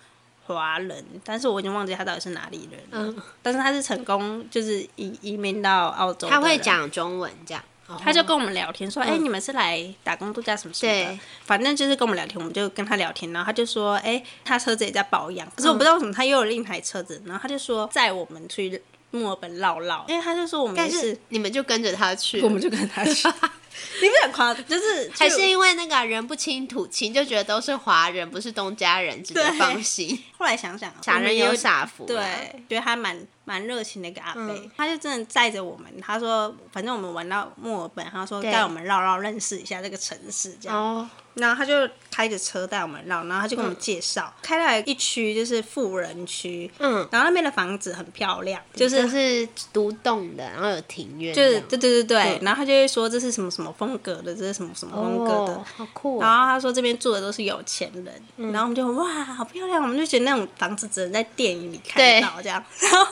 [0.54, 3.12] 华人，但是我已经忘记他到底是哪里人了。
[3.12, 3.22] 嗯。
[3.42, 6.28] 但是他是成功就是移移民到澳洲。
[6.28, 7.64] 他会讲中文这样。
[8.00, 11.20] 他就跟我们聊天说：“哎，你们是来打工度假什么什么的？
[11.44, 13.30] 反正就是跟我们聊天，我们就跟他聊天。
[13.34, 17.22] 然后他就说：哎，他车子也在保养，可是我不知道为什么他又有另一台车子。
[17.26, 23.28] 然后他就说载我们去墨尔本绕绕，因为他就说我们是你们就跟着他去，我们就跟他去。”
[24.02, 30.22] 你不想夸，就是还是因为那个人不清土清，就觉得都是华人，不是东家人，值得放心。
[30.38, 32.16] 后来想想，傻人有傻福，对，
[32.68, 35.92] 觉得还蛮蛮热情的一个阿贝，他就真的载着我们。
[36.02, 40.78] 他说，反正我们玩到墨尔本，他说带我们绕绕，认识一下这个城市，这样。
[40.78, 41.10] 哦。
[41.34, 56.22] 然后他就开着车带我们绕，然后他就跟我们介绍，开到一区就是富人区，嗯，然后那边的房子很漂亮，就是是独栋的，然后有庭院，就是对对对对，然后他就会说这是什么什么风格的，这是什么什么风格的，好酷。
[56.22, 63.12] 然后他说这边住的都是有钱人，然后我们就哇好漂亮，我们就觉得那种房子只能在电影里看到这样，然后。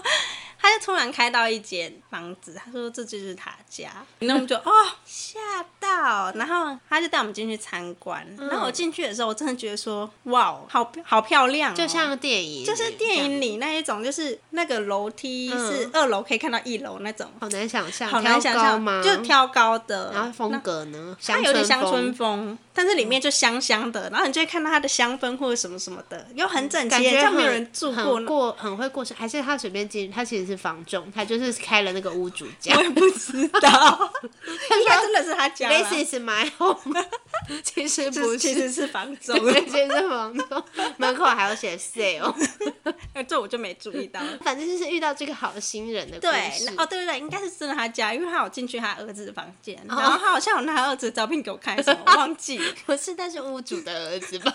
[0.61, 4.71] 他就突然开到一间房子，他说这就是他家，那我们就哦
[5.05, 5.39] 吓
[5.79, 8.25] 到，然后他就带我们进去参观。
[8.37, 19.01] 然后我进去的时候，我真的觉得说哇，好好漂亮，就像电影，就是电影里那一种，就是那个楼梯是二楼可以看到一楼那种，好难想象，好难想象吗？
[19.03, 22.57] 就挑高的，然后风格呢，它有点乡村风。
[22.71, 32.75] 但是里面就香香的，然后你就会看到它的香氛或者什么什么的，又很整齐，就没有人住过，过很会过生，还是他随便进，他其实是房仲，他就是开了那个屋主家。
[32.75, 35.69] 我也不知道， 应该真的是他家。
[35.69, 37.05] This is my home，
[37.63, 40.63] 其实不其是，实是房仲，对，其实是房仲，
[40.97, 42.33] 门口还有写 sale。
[43.13, 44.19] 哎这我就没注意到。
[44.41, 46.51] 反正就是遇到这个好心人的故对，。
[46.77, 52.73] 哦，对对对，应该是真的他家，因为他有进去他儿子的房间，然后他好像有拿他儿子的照片给我看，什么我忘记了。
[52.85, 54.53] 不是，但是屋主的儿子吧？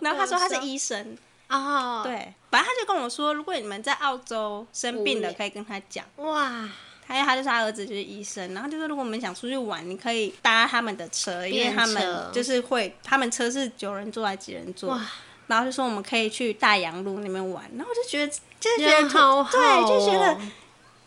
[0.00, 1.16] 然后他说他是医生，
[1.50, 6.04] 哦，，对，反正他就跟我说，如果你们在澳洲生病了，可以跟他讲。
[6.16, 6.68] 哇，
[7.06, 14.90] 他他就是他儿子就是医生，然后就说如果我们想出去玩，你可以搭他们的车，因为他们就是会，他们车是九人座还是几人座？
[14.90, 15.06] 哇？
[15.48, 20.38] 然后就说我们可以去大洋路那边玩，然后我就觉得就是觉得人好好对，就觉得哦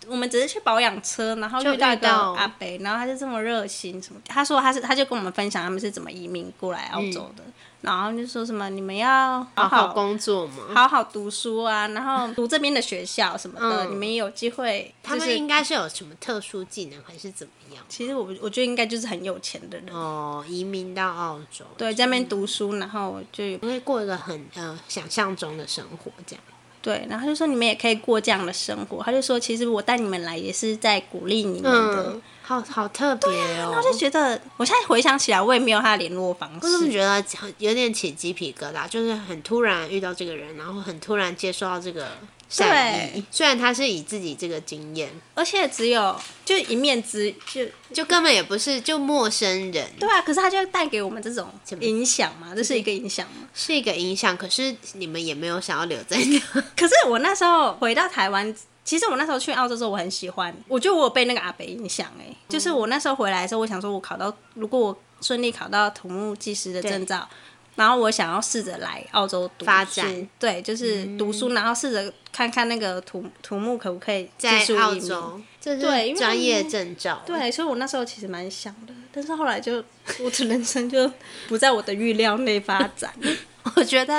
[0.08, 4.34] 我们只是去保养车，然后就遇到一个阿北，然后他就这么热心什么的。
[4.34, 7.43] 他说他是他就跟我们分享他们是怎么移民过来澳洲的，
[7.83, 10.73] 然后就说什么你们要嗯好好好工作嘛。
[10.73, 14.93] 好好读书啊，然后读这边的学校什么的，嗯你们也有机会。
[15.03, 17.83] 他就是们应该是有什么特殊技能，还是怎么样？
[17.89, 26.43] 其实我我觉得应该就是很有钱的人，哦，移民到澳洲，对，在那边读书，然后就有会过一个很呃想象中的生活，这样。
[26.81, 29.01] 对，然后就说你们也可以过这样的生活。
[29.01, 32.11] 他就说其实我带你们来也是在鼓励你们的。
[32.11, 33.29] 嗯，好好特别
[33.62, 33.71] 哦。
[33.71, 36.91] 然后就觉得，我现在回想起来，我也没有他的联络方式我怎么式。
[36.91, 38.88] 觉得很有点起鸡皮疙瘩？
[38.88, 42.08] 就是很突然遇到这个人，然后很突然接受到这个
[42.49, 43.23] 善意。
[43.32, 53.47] 虽然他是以自己这个经验，而且只有就一面之就就根本也不是就陌生人，对啊，可是他就带给我们这种影响嘛，这是一个影响嘛。
[53.53, 54.36] 是一个影响。
[54.36, 56.62] 可是你们也没有想要留在那。
[56.75, 67.27] 可是我那时候回到台湾，其实我那时候去澳洲之后，我很喜欢，我觉得我有被那个阿北影响哎、就是我那时候回来的时候，我想说，我考到如果我顺利考到土木技师的证照。
[67.75, 69.65] 然后我想要试着来澳洲读书。
[69.65, 74.83] 发展，对，就是读书，然后试着看看那个土土木可不可以在技术移民。
[74.83, 77.23] 澳洲，这是对专业证照。
[77.25, 79.83] 对，所以我那时候其实蛮想的，但是后来就
[80.21, 81.11] 我的人生就
[81.47, 83.11] 不在我的预料内发展，
[83.75, 84.13] 我觉得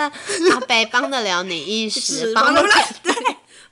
[0.51, 2.75] 阿北帮得了你一时， 帮不了，
[3.05, 3.15] 对，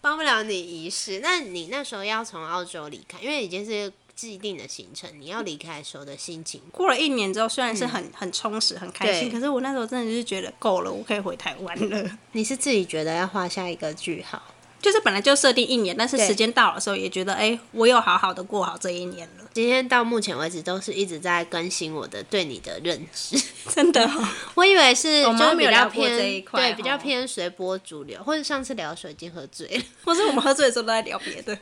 [0.02, 1.20] 帮不了你一世。
[1.20, 12.18] 那你那时候要从澳洲离开，因为已经是既定的行程，你要离开的时候的心情，过了一年之后，虽然是很、很充实、很开心，可是我那时候真的就是觉得够了，我可以回台湾了。
[12.32, 14.42] 你是自己觉得要画下一个句号。
[14.82, 23.40] 就是本来就设定一年，但是时间到的时候也觉得，哎、我有好好的过好这一年了，今天到目前为止都是一直在更新我的对你的认知。
[23.72, 24.28] 真的、哦。
[24.54, 31.56] 我以为是我们就比较没有聊过偏这一块对比较哦偏随波逐流，或者上次聊的时候已经喝醉了， 或是我们喝醉的时候都在聊别的，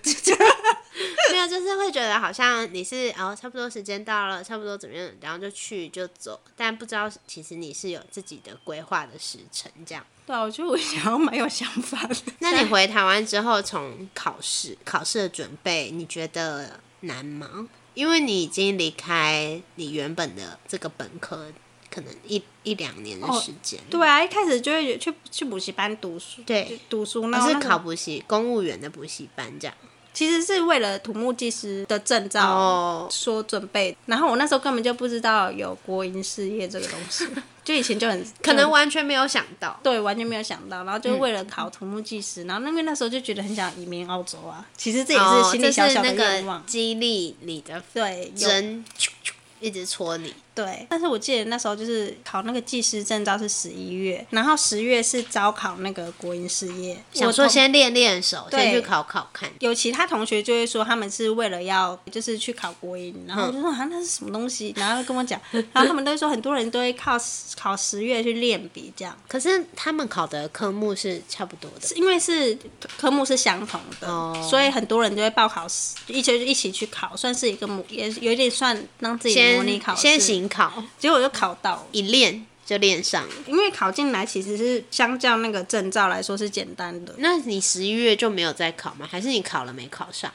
[1.30, 10.04] 没有就是会觉得好像你是哦差不多时间到了，差不多怎么样，然后就去就走，但不知道其实你是有自己的规划的时程这样。
[10.26, 12.16] 对啊，我觉得我想要蛮有想法的。
[12.40, 17.68] 那你回台湾之后，从考试考试的准备，你觉得难吗？
[17.94, 21.52] 因为你已经离开你原本的这个本科，
[21.90, 23.80] 可能一一两年的时间。
[23.90, 29.76] 对啊，一开始就会去去补习班读书，对就读书，那时候考补习公务员的补习班这样。
[30.12, 37.26] 其实是为了土木技师的证照哦说准备，然后我那时候根本就不知道有国营事业这个东西，
[37.64, 39.78] 就以前就很可能完全没有想到。
[39.82, 50.34] 对完全没有想到，然后就为了考土木技师，然后那边那时候就觉得很想移民澳洲啊，其实这也是哦，心里小小的愿望，激励你的对，有针，啾啾一直戳你。
[50.60, 57.02] 对，但是我记得那时候就是考那个技师证照是十一月，然后十月是招考那个国营事业。
[57.14, 59.48] 想说先练练手，先去考考看。
[59.60, 67.16] 有其他同学就会说他们是为了要就是去考国营，然后我就说啊那是什么东西，然后跟我讲，然后他们都会说很多人都会靠
[67.56, 71.88] 考十月去练笔这样，可是他们考的科目是差不多的。
[71.96, 72.58] 因为是
[72.98, 80.02] 科目是相同的，哦所以很多人就会报考十一起一起去考，算是一个模也有点算让自己模拟考试。
[80.02, 81.86] 先先，行考，结果就考到了。
[81.92, 83.34] 一练就练上了。
[83.46, 89.08] 因为考进来其实是相较那个证照来说是简单的，那你十一月就没有再考吗？
[89.10, 90.30] 还是你考了没考上？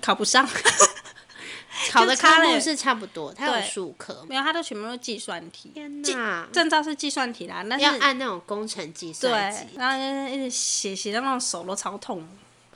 [0.00, 0.48] 考不上。
[1.90, 4.22] 考的科目是差不多，它有对数科。
[4.28, 5.70] 没有，它都全部都是计算题。
[5.72, 6.46] 天计哪！
[6.52, 12.28] 证照是计算题啦，但是要按那种工程计算机对，，然后就是一直写写到那种手都超痛，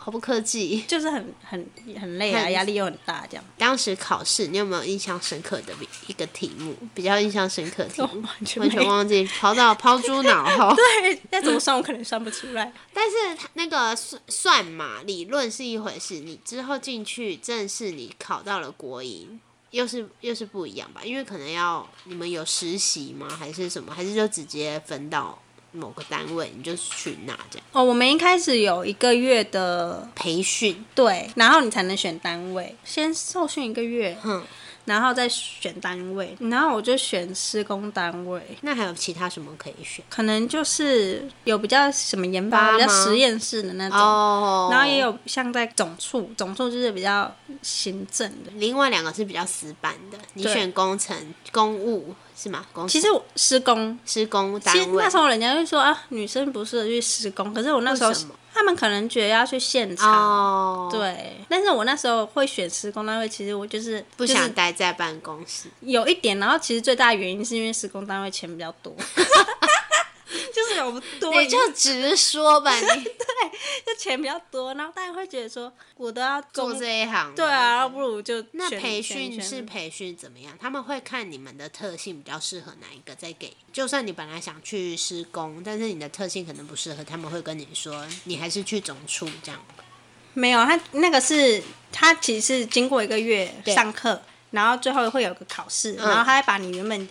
[0.04, 0.84] 好不客气。
[0.86, 1.66] 就是很很
[1.98, 3.44] 很累啊，很压力又很大，这样。
[3.56, 5.72] 当时考试，你有没有印象深刻的
[6.06, 6.76] 一个题目？
[6.94, 10.76] 比较印象深刻的题目， 完全完全忘记，抛到抛诸脑后。
[11.00, 12.70] 对，那怎么算我可能算不出来。
[12.92, 19.40] 但是它那个算算嘛，理论是一回事，你之后进去正式你考到了国营，
[19.70, 21.00] 又是又是不一样吧？
[21.02, 23.26] 因为可能要你们有实习吗？
[23.28, 23.94] 还是什么？
[23.94, 25.40] 还是就直接分到
[25.74, 30.84] 某个单位，你就去那这样哦，我们一开始有一个月的培训。
[30.94, 34.42] 对，然后你才能选单位，先受训一个月，嗯，
[34.84, 38.40] 然后再选单位，然后我就选施工单位。
[38.60, 40.04] 那还有其他什么可以选？
[40.08, 48.52] 可能就是有比较什么研发发、比较吗实验室的那种，哦然后也有像在总处，总处就是比较行政的。
[48.54, 52.64] 另外两个是比较死板的，你对选工程、公务是吗？
[52.72, 58.34] 工其实我施工，施工其实那时候人家会说啊，女生不适合去施工，可是我那时候为什么？
[58.52, 60.08] 他们可能觉得要去现场。
[60.12, 65.68] 哦，，对，但是我那时候会选施工单位，其实我就是不就是想待在办公室。
[65.80, 68.94] 有一点，然后其实最大的原因是因为施工单位钱比较多，
[70.52, 80.56] 就是有多你就直说吧， 你就钱比较多，然后大家会觉得说我都要做这一行，对啊，要不如就那培训是培训怎么样？
[80.60, 83.56] 他们会看你们的特性比较适合哪一个，再给。
[83.72, 89.60] 就算你本来想去施工，但是你的特性可能不适合，他们会跟你说，你还是去总处这样。
[90.34, 91.62] 没有，他那个是
[91.92, 94.20] 他其实是经过一个月上课，
[94.50, 97.08] 然后最后会有个考试，嗯然后他会把你原本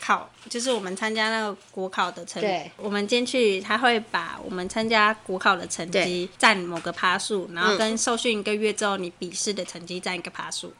[0.00, 10.72] 考，就是我们参加那个国考的成绩我们进去他会把我们参加国考的成绩占某个趴数，然后跟受训一个月之后你笔试的成绩占一个趴数。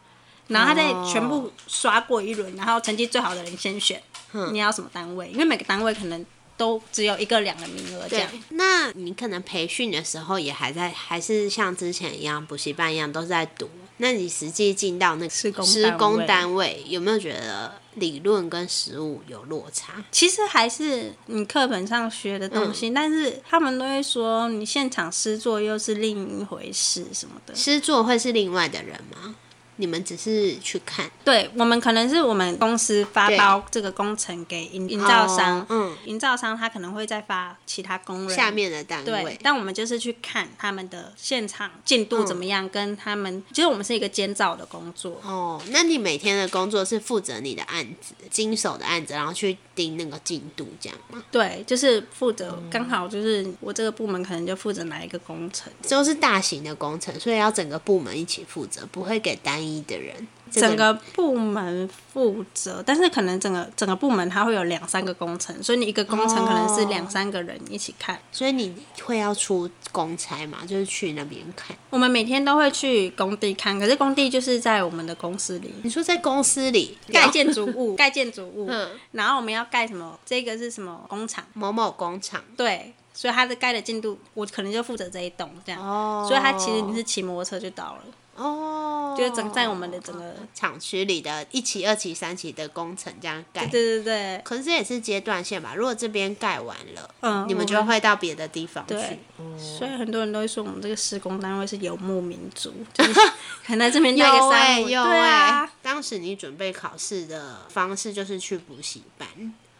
[0.48, 4.02] 然后他再全部刷过一轮，然后成绩最好的人先选，
[4.50, 5.28] 你要什么单位？
[5.30, 13.70] 因为每个单位可能都只有一个两个名额这样。，那你可能培训的时候也还在，还是像之前一样补习班一样都是在读。
[13.98, 15.52] 那你实际进到那个施
[15.92, 20.04] 工单位，有没有觉得理论跟实物有落差？
[20.12, 27.54] 其实还是你课本上学的东西，但是他们都会说你现场施作又是另一回事什么的。
[27.54, 29.34] 施作会是另外的人吗？
[29.80, 31.10] 你们只是去看。
[31.24, 38.36] 对我们可能是我们公司发包这个工程给营营造商哦，嗯，营造商他可能会再发其他工人。
[38.36, 45.20] 下面的单对位，，但我们就是去看他们的现场进度怎么样，跟他们其实我们是一个监造的工作。
[45.24, 51.22] 哦，那你每天的工作是负责你的案子，经手的案子，然后去盯那个进度，这样吗？
[51.30, 60.26] 对，就是负责刚好就是我这个部门可能就负责哪一个工程，都是大型的工程，所以要整个部门一起负责，不会给单一的人。
[60.50, 68.18] 整个部门负责，但是可能整个整个部门它会有两三个工程，所以你一个工程可能是两三个人一起看。
[68.32, 70.58] 所以你会要出公差嘛？
[70.66, 71.76] 就是去那边看。
[71.88, 80.18] 我们每天都会去工地看，可是工地就是在我们的公司里你说在公司里盖建筑物，盖建筑物，嗯然后我们要盖什么？
[80.26, 81.44] 这个是什么工厂？
[81.52, 85.80] 某某工厂对，所以它的盖的进度，我可能就负责这一栋这样。
[85.80, 88.04] 哦，所以它其实你是骑摩托车就到了，
[88.36, 93.66] 哦，就是整在我们的整个，厂区里的一期、二期、三期的工程这样盖。
[93.66, 95.74] 对对对，可是这也是阶段性吧？
[95.74, 98.94] 如果这边盖完了，嗯，你们就会到别的地方去。
[98.94, 99.18] 对，
[99.58, 103.12] 所以很多人都会说我们这个施工单位是游牧民族，就是
[103.66, 109.28] 可能在这边待个三五，有对啊哎、，当时你准备考试的方式就是去补习班。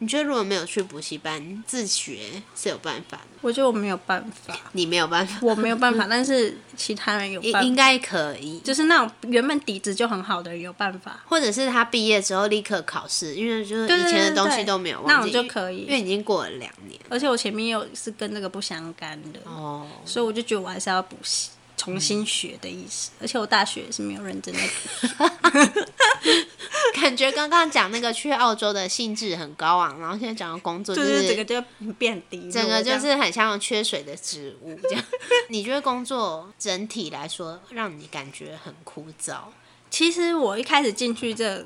[0.02, 3.38] 你觉得如果没有去补习班自学是有办法的？
[3.42, 8.58] 我觉得我没有办法，你没有办法，我没有办法，但是其他人有办法，应应该可以。
[8.60, 16.98] 就是那种原本底子就很好的人有办法，或者是他毕业之后立刻考试，因为就是以前的东西都没有忘记，种就可以因为已经过了两年。
[17.10, 21.50] 而且我前面又是跟那个不相干的，哦，所以我就觉得我还是要补习。
[21.80, 25.80] 重新学的意思，而且我大学也是没有认真在读。
[27.00, 31.62] 感觉刚刚讲那个去澳洲的兴致很高昂，然后现在讲到工作，就是是整个就
[31.94, 35.02] 变低，整个就是很像缺水的植物这样。
[35.48, 39.38] 你觉得工作整体来说让你感觉很枯燥？
[39.90, 41.64] 其实我一开始进去这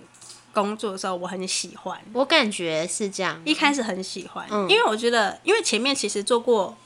[0.52, 3.42] 工作的时候，我很喜欢，我感觉是这样。
[3.44, 6.76] 一开始很喜欢，嗯因为我觉得，因为前面其实做过，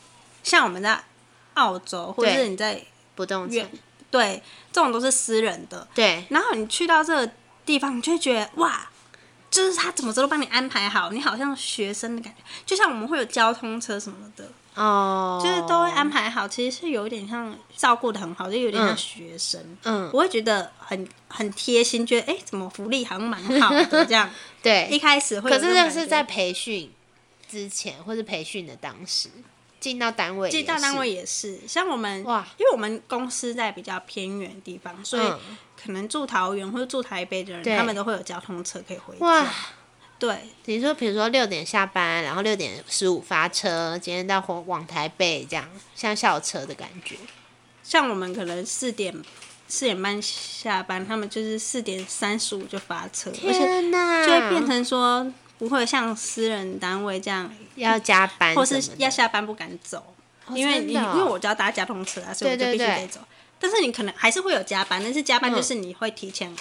[0.43, 1.05] 像我们在
[1.55, 2.83] 澳洲，或者是你在
[3.19, 3.71] 不动产远，
[4.11, 4.43] 对，
[4.73, 7.33] 这种都是私人的，对然后你去到这个
[7.67, 8.89] 地方，你就会觉得哇。
[9.51, 24.29] 就是他怎么都帮你安排好，你好像学生的感觉，就像我们会有交通车什么的，哦，就是都会安排好，其实是有一点像照顾的很好，就有点像学生，嗯，我会觉得很很贴心，觉得哎、诶怎么福利好像蛮好的 这样。
[24.63, 24.99] 对一对。
[24.99, 26.93] 开始会可是这有种感觉个是在培训
[27.51, 29.31] 之前，或是培训的当时
[29.81, 32.47] 进到单位，进到单位也是，像我们哇。
[32.59, 35.57] 因为我们公司在比较偏远的地方，所以嗯。
[35.81, 39.45] 可能住桃园或者住台北的人，他们都会有交通车可以回哇。
[39.45, 39.51] 家。，
[40.19, 45.65] 对，你说，比如说六点下班，然后六点十五发车，今天到往往台北这样，
[45.95, 47.15] 像校车的感觉。
[47.85, 49.15] 像我们可能四点
[49.69, 60.15] 四点半下班，他们就是四点三十五就发车，而且就会变成说不会像私人单位这样，要加班或是要下班不敢走，
[60.55, 61.13] 因为你哦。
[61.17, 63.21] 因为我就要搭交通车啊，所以我就必须得走。
[63.59, 66.55] 但是你可能还是会有加班，但是加班就是你会提前，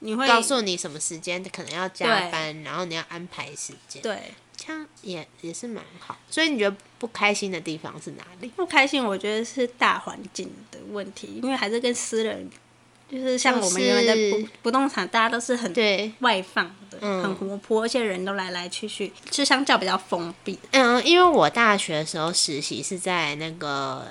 [0.00, 4.34] 你会告诉你什么时间可能要加班，然后你要安排时间，对。
[4.60, 6.18] 这样也也是蛮好。
[6.28, 8.48] 所以你觉得不开心的地方是哪里？
[8.56, 12.50] 不开心，我觉得是大环境的问题，因为还是跟私人，
[13.10, 20.58] 就是像我们原来在就是不不动产，大家都是很对，外放的，嗯很活泼，而且人都来来去去，就相较比较封闭。
[20.72, 24.04] 嗯，因为我大学的时候实习是在那个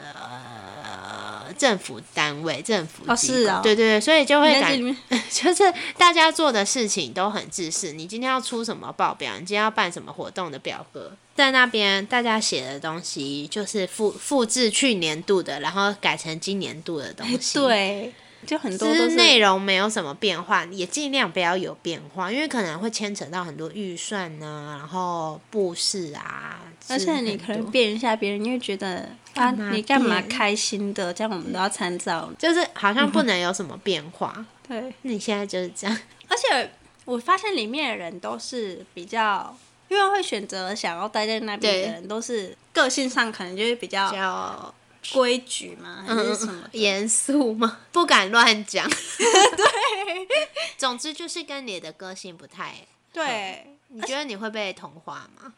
[0.83, 4.75] 呃政府单位、政府是哦对对对，所以就会感
[5.29, 7.93] 就是大家做的事情都很自私。
[7.93, 17.53] 你今天要出什么报表，你今天要办什么活动的表格，在那边大家写的东西就是复复制去年度的，然后改成今年度的东西。
[17.59, 18.13] 对，
[18.47, 31.13] 就很多内容没有什么变化，也尽量不要有变化，因为可能会牵扯到很多预算呐、然后布饰啊，而且你可能变一下，别人就会觉得啊，你干嘛开心的？
[31.13, 32.31] 这样我们都要参照。
[32.39, 34.45] 就是好像不能有什么变化。
[34.65, 36.71] 对，那你现在就是这样，而且
[37.03, 39.53] 我发现里面的人都是比较，
[39.89, 44.73] 因为会选择想要待在那边的人，都是个性上可能就是比较叫
[45.13, 46.69] 规矩吗，还是什么的？
[46.77, 47.79] 严肃吗？
[47.91, 48.87] 不敢乱讲。
[48.89, 50.27] 对，
[50.77, 52.75] 总之就是跟你的个性不太。
[53.13, 55.53] 对，你觉得你会被同化吗？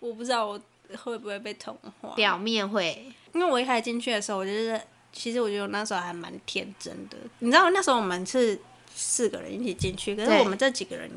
[0.00, 0.60] 我不知道我
[1.04, 2.14] 会不会被同化。
[2.14, 4.80] 表面会，因为我一开始进去的时候，我就是，
[5.12, 7.16] 其实我觉得我那时候还蛮天真的。
[7.40, 8.58] 你知道那时候我们是
[8.94, 11.10] 四个人一起进去，可是我们这几个人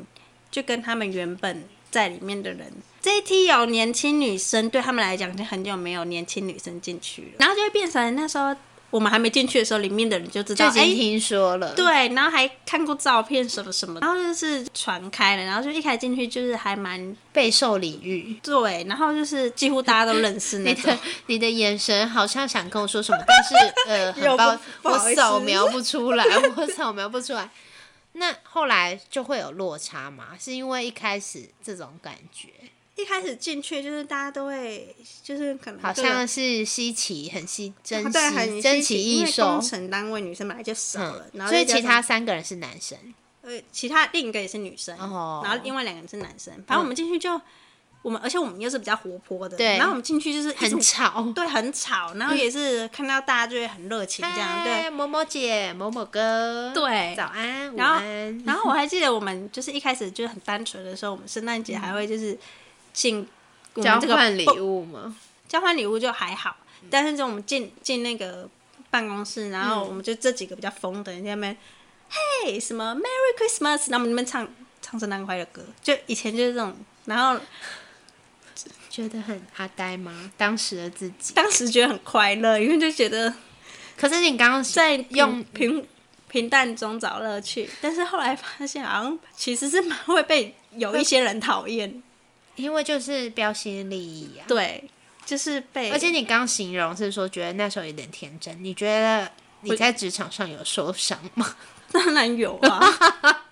[0.50, 8.56] 就跟他们原本在里面的人，这一梯有年轻女生，对他们来讲已经很久没有年轻女生进去了，然后就会变成那时候
[8.90, 11.72] 我们还没进去的时候，里面的人就知道，已经听说了。
[11.74, 18.36] 对，然后还看过照片什么什么，然后就是传开了，然后就一开始进去就是还蛮备受礼遇。
[18.42, 21.38] 对，然后就是几乎大家都认识那种 你的。
[21.38, 23.54] 你的眼神好像想跟我说什么，但是
[23.88, 26.24] 呃， 很有抱我扫描不出来，
[26.56, 27.48] 我扫描不出来。
[28.12, 30.36] 那后来就会有落差嘛？
[30.38, 32.48] 是因为一开始这种感觉，
[32.96, 39.60] 一开始进去就是大家都会，就是可能好像是稀奇，很稀珍对，很稀，珍奇稀异兽工。
[39.60, 42.98] 程单位女生本来就少了，然后，所以其他三个人是男生。
[43.44, 46.54] 呃其他另一个也是女生，哦然后另外两个人是男生。
[46.64, 47.40] 反正我们进去就
[48.02, 49.78] 我们，而且我们又是比较活泼的，对。
[49.78, 54.90] 然后我们进去就是很吵， 对，很吵，然后也是看到大家就会很热情这样，对。
[54.90, 57.14] 某某姐、某某哥，对。
[57.16, 58.42] 早安、午然后安。
[58.44, 62.36] 然后我还记得我们就是一开始就很单纯的时候，我们圣诞节还会就是
[62.92, 63.26] 进
[63.76, 65.16] 交换礼物嘛？
[65.48, 66.56] 交换礼物就还好，
[66.90, 68.48] 但是就我们进进那个
[68.90, 71.56] 办公室，然后我们就这几个比较疯的人在那边，
[72.44, 74.48] 嘿，什么 Merry Christmas，然后我们那边唱
[74.80, 76.74] 唱圣诞快乐歌，就以前就是这种，
[77.04, 77.40] 然后
[78.92, 80.30] 觉得很阿呆吗？
[80.36, 81.32] 当时的自己。
[81.32, 83.32] 当时觉得很快乐，因为就觉得
[83.96, 85.86] 可是你刚刚在用用平
[86.28, 92.02] 平淡中找乐趣，但是后来发现好像其实是蛮会被有一些人讨厌，
[92.56, 94.44] 因为就是标新立异啊。
[94.46, 94.84] 对，
[95.24, 99.30] 就是被，而且你刚形容是说觉得那时候有点天真，你觉得
[99.62, 101.56] 你在职场上有受伤吗？
[101.90, 103.44] 当然有啊，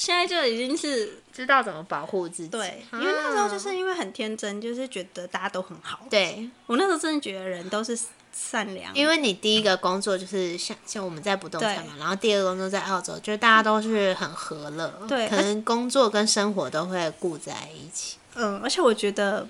[0.00, 2.48] 现在就已经是知道怎么保护自己？
[2.48, 6.00] 对，啊因为那时候就是因为很天真，就是觉得大家都很好。
[6.08, 7.98] 对，我那时候真的觉得人都是
[8.32, 18.16] 善良，因为你第一个工作就是像像我们在不动产嘛，然后第二个工作在澳洲，就是大家都是很和乐，对可能工作跟生活都会顾在一起。
[18.36, 19.46] 嗯，而且我觉得，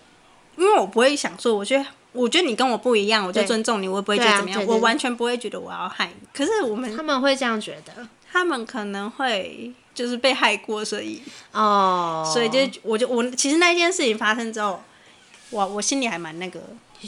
[0.56, 1.86] 因为我不会想说，我觉得。
[2.12, 6.26] 我觉得你跟我不一样，我就尊重你，我也不会觉得怎么样，我完全不会觉得我要害你。
[6.34, 11.22] 可是我们他们会这样觉得他们可能会就是被害过，所以
[11.52, 14.82] 哦，所以就我就我其实那一件事情发生之后，
[15.50, 16.60] 我我心里还蛮那个，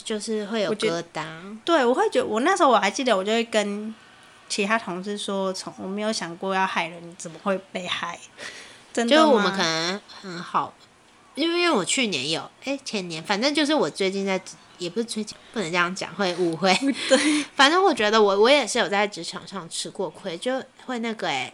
[0.05, 1.59] 就是会有觉疙瘩。
[1.65, 3.95] 对我会觉得我那时候我还记得，我就会跟
[4.49, 8.19] 其他同事说，从我没有想过要害人，怎么会被害？
[8.93, 10.75] 真的吗就是我们可能很好，
[11.35, 14.39] 因为因为我去年有，哎、前年，反正就是我最近在，
[14.83, 16.75] 也不是最近，不能这样讲，会误会。
[17.09, 21.53] 对 反正我觉得我我也是有在职场上吃过亏，就会那个哎、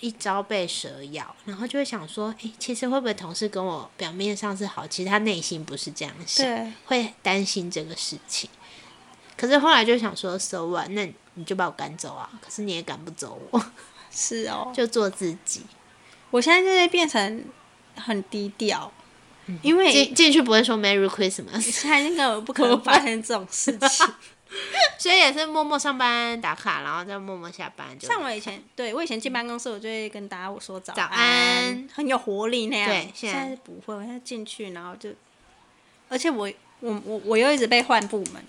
[0.00, 8.48] 一朝被蛇咬，然后就会想说，哎、其实会不会同事跟我表面上是好，其实他内心不是这样想，对会担心这个事情。
[9.36, 10.88] 可是后来就想说，so what？
[10.90, 12.30] 那你就把我赶走啊！
[12.40, 13.60] 可是你也赶不走我，
[14.08, 15.62] 是哦，就做自己。
[16.30, 17.44] 我现在就会变成
[17.96, 18.92] 很低调，
[19.62, 24.06] 因为进进去不会说 Merry Christmas，现在那个不可能发生这种事情。
[24.98, 28.06] 所以也是默默上班打卡，然后再默默下班就。
[28.06, 32.88] 像我以前，对我以前进办公室，我就会跟大家我说早早安，安很有活力那样。
[32.88, 35.10] 对现在现在不会，我现在进去，然后就，
[36.08, 38.44] 而且我我我我又一直被换部门，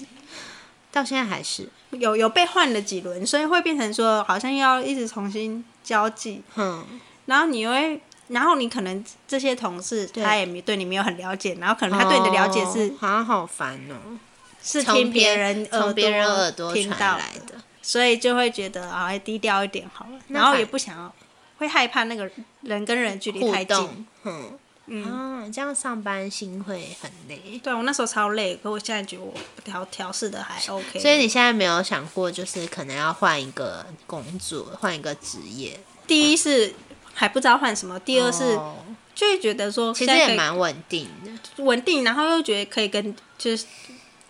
[0.91, 6.85] 到现在还是，有有被换了几轮，所以会变成说好像要一直重新交际，嗯，
[7.25, 7.99] 然后你又会。
[8.27, 14.17] 然后你可能这些同事他也没对你没有很了解，然后可能他对你的了解是、哦好像好烦哦，
[14.63, 17.55] 是从听别人耳从别人耳朵听到传来的。
[17.81, 21.13] 所以就会觉得啊，低调一点好了，然后也不想要，
[21.59, 22.27] 会害怕那个
[22.61, 24.07] 人跟人距离太近。
[24.23, 24.57] 嗯
[24.87, 27.59] 嗯，啊，这样上班心会很累。
[27.63, 30.99] 对我那时候超累，可我现在觉得我调调试的还 OK。
[30.99, 35.79] 所以你现在没有想过，就是可能要换一个工作，换一个职业。
[36.07, 36.73] 第一是
[37.15, 38.75] 还不知道换什么，第二是哦
[39.15, 41.63] 就会觉得说其实也蛮稳定的。
[41.63, 43.65] 稳定，然后又觉得可以跟就是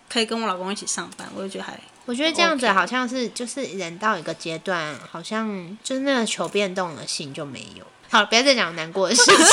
[0.08, 7.84] 可以跟我老公一起上班，我就觉得还我觉得这样子好像是就是人到一个阶段，好像就是那个求变动的性就没有。
[8.08, 9.34] 好，不要再讲难过的事情。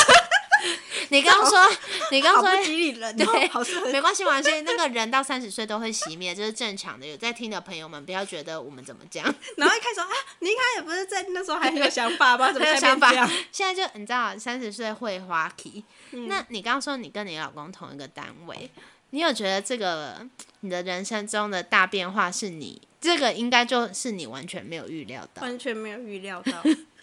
[1.10, 1.76] 你刚刚说，
[2.10, 4.60] 你刚好刚说对没关系，没关系。
[4.62, 7.06] 那个人到三十岁都会熄灭，这是正常的。
[7.06, 9.24] 有在听的朋友们，不要觉得我们怎么讲，
[9.56, 12.52] 然后一开始说啊，你一开始不是在那时候还很有想法吗？
[12.52, 13.10] 怎么想法
[13.52, 15.84] 现在就你知道，三十岁会花期。
[16.12, 18.70] 嗯那你刚刚说你跟你老公同一个单位，
[19.10, 20.26] 你有觉得这个
[20.60, 26.52] 你的人生中的大变化是你这个应该就是你完全没有预料到，完全没有预料到，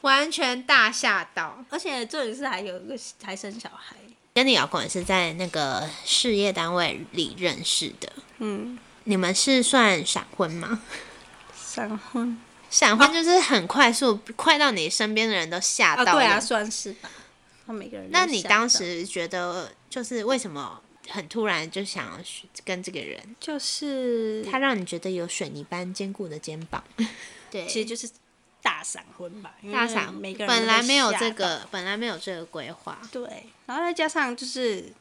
[0.01, 1.63] 完全大吓到。
[1.69, 3.95] 而且这里是还有一个还生小孩，
[4.33, 10.81] 跟你老公也是在那个事业单位里认识的，嗯，你们是算闪婚吗？
[11.55, 12.37] 闪婚
[12.69, 16.19] 闪婚就是很快速，快到你身边的人都吓啊，到了。
[16.19, 17.09] 对啊，算是吧。
[17.67, 22.19] 他每个人那你当时觉得，就是为什么很突然就想要
[22.65, 23.19] 跟这个人？
[23.39, 26.83] 就是他让你觉得有水泥般坚固的肩膀。
[27.51, 28.09] 对，其实就是
[28.61, 32.97] 大闪婚吧，因为大闪每个人本来没有这个，本来没有这个规划。
[33.11, 34.91] 对，然后再加上就是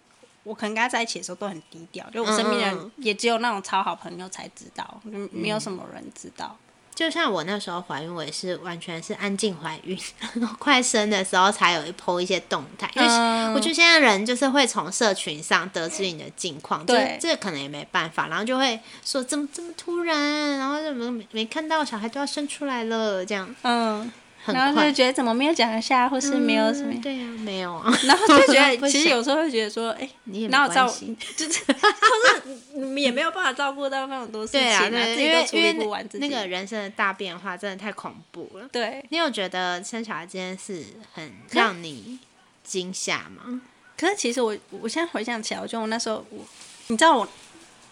[0.45, 6.57] 我可能跟他在一起的时候都很低调，就我身边人也只有那种超好朋友才知道，就没有什么人知道。
[7.01, 9.99] 就像我那时候怀孕，我也是完全是安静怀孕，
[10.35, 12.91] 然 后快生的时候才有一 po 一些动态。
[12.95, 13.55] 因为嗯。
[13.55, 17.19] 我觉得现在人就是会从社群上得知你的近况，这对。
[17.19, 23.57] 这可能也没办法，然后就会说怎么这么突然，然后怎么没没看到小孩都要生出来了，这样。
[23.63, 24.13] 嗯，
[24.47, 24.93] 然后就。
[24.93, 36.27] 觉得怎么没有讲一下，或是没有什么，嗯对呀、没有啊， 然后就觉得其实有时候会觉得说，哎、你也没有照关系， 就是就是你也没有办法照顾到那么多事情、对啊，对，自己因为因都处理不为完自己。
[36.27, 38.69] 那个人生的大变化真的太恐怖了。
[38.73, 40.85] 对，你有觉得生小孩这件事
[41.15, 42.19] 很让你
[42.65, 43.61] 惊吓吗？
[43.97, 46.45] 可是其实我我现在回想起来，我觉得我那时候我，
[46.89, 47.29] 你知道我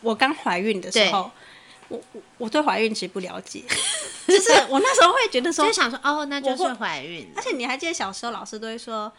[0.00, 1.30] 我刚怀孕的时候，
[1.88, 3.62] 我我我对怀孕其实不了解，
[4.28, 9.12] 就是我那时候会觉得说就，想说，哦，那就是怀孕而且你还记得小时候老师都会说。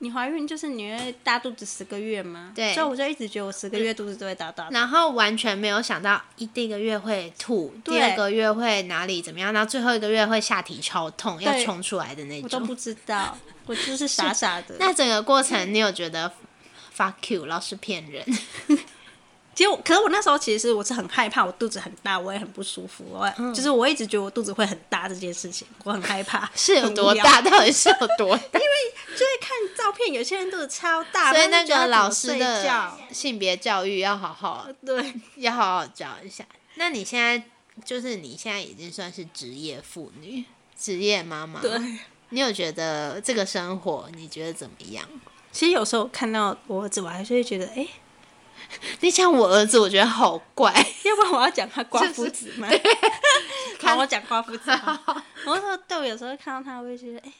[0.00, 2.52] 你怀孕就是你会大肚子十个月吗？
[2.54, 4.70] 对所以我就一直觉得我十个月肚子都会大大的。
[4.70, 12.42] 然后完全没有想到，一第一个月会吐，第二个月会哪里怎么样，然后最后一个月会下体超痛，要冲出来的那种。
[12.42, 14.74] 我都不知道，我就是傻傻的。
[14.78, 16.30] 那整个过程，你有觉得
[16.94, 18.22] fuck you，老师骗人？
[19.56, 23.06] 其实我，可是我那时候其实我是很害怕，我肚子很大，我也很不舒服。
[23.10, 26.48] 我、嗯就是我一直觉得我肚子会很大这件事情，我很害怕。
[26.54, 27.40] 是有多大？
[27.42, 28.60] 到底是有多大？
[28.60, 28.76] 因为
[29.12, 36.44] 就是看照片，有些人肚子超大，所以那个老师的觉性别教育要好好对，要好好教一下。
[36.74, 37.42] 那你现在
[37.82, 40.44] 就是你现在已经算是职业妇女、
[40.78, 41.80] 职业妈妈，对。
[42.30, 45.08] 你有觉得这个生活你觉得怎么样？
[45.52, 47.86] 其实有时候看到我儿子，我还是会觉得，哎、
[49.00, 50.72] 你讲我儿子，我觉得好怪。
[51.04, 52.68] 要不然我要讲他刮胡子吗？
[53.78, 55.00] 看 我讲刮胡子吗。
[55.46, 57.32] 我说对，我有时候看到他，我会觉得，哎、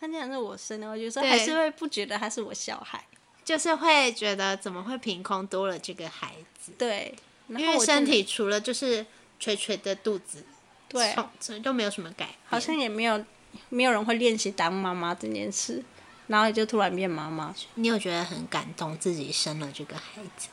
[0.00, 3.02] 他这样是我生的，我有时候还是会不觉得他是我小孩。
[3.44, 6.70] 就是会觉得怎么会凭空多了这个孩子？
[6.76, 7.14] 对，
[7.48, 9.06] 因为身体除了就是
[9.40, 10.44] 垂垂的肚子，
[10.86, 12.36] 对，所以都没有什么改变。
[12.46, 13.24] 好像也没有
[13.70, 15.82] 没有人会练习当妈妈这件事，
[16.26, 20.48] 然后也就突然变妈妈，你有觉得很感动自己生了这个孩子？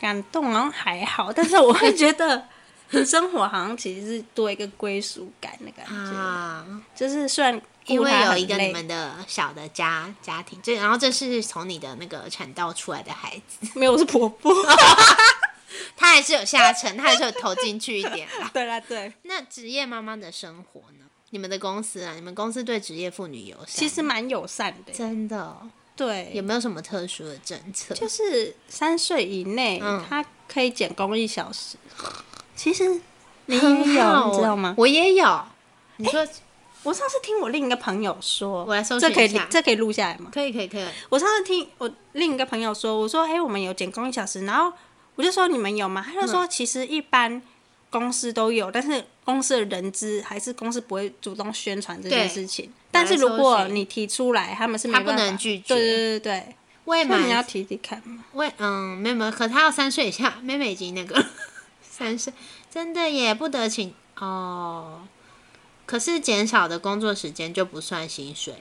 [0.00, 2.46] 感动好像还好，但是我会觉得
[3.04, 14.52] 生活好像其实是多一个归属感的感觉，啊，就是虽然因为有一个你们的小的家家庭，这然后这是从你的那个产道出来的孩子， 没有我是婆婆，
[15.96, 18.50] 他还是有下沉，他还是有投进去一点啦。
[18.52, 21.06] 对啦对，那职业妈妈的生活呢？
[21.30, 23.66] 你们的公司啊，你们公司对职业妇女友善？
[23.66, 27.94] 其实蛮友善的，真的哦、对，有没有什么特殊的政策？
[27.94, 31.76] 就是三岁以内，嗯他可以减工一小时。
[32.54, 33.00] 其实
[33.46, 34.74] 你也有，你知道吗？
[34.76, 35.40] 我也有。
[35.96, 36.26] 你说，
[36.82, 40.30] 我上次听我另一个朋友说，我来搜这可以这可以录下来吗？
[40.32, 40.84] 可以可以可以。
[41.08, 44.70] 我上次听我另一个朋友说，我说，哎、我们有减工一小时，然后
[45.14, 46.04] 我就说你们有吗？
[46.06, 47.40] 他就嗯说，其实一般
[47.98, 52.70] 公司都有，但是公司的人资还是公司不会主动宣传这件事情。
[52.90, 56.46] 但是如果你提出来，他们是没他不办法能拒绝对对对对
[56.84, 58.24] 我也对，那你要提提看吗？
[58.32, 61.24] 我嗯没有没有，可他要三岁以下，妹妹已经那个
[61.82, 62.32] 三岁，
[62.70, 65.02] 真的也不得请哦。
[65.84, 68.54] 可是减少的工作时间就不算薪水，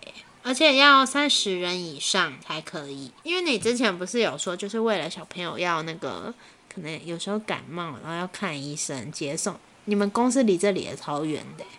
[0.44, 3.12] 而且要三十人以上才可以。
[3.24, 6.34] 因为你之前不是有说，就是为了小朋友要那个，
[6.76, 9.58] 可能有时候感冒，然后要看医生接送。
[9.86, 11.70] 你们公司离这里也超远的耶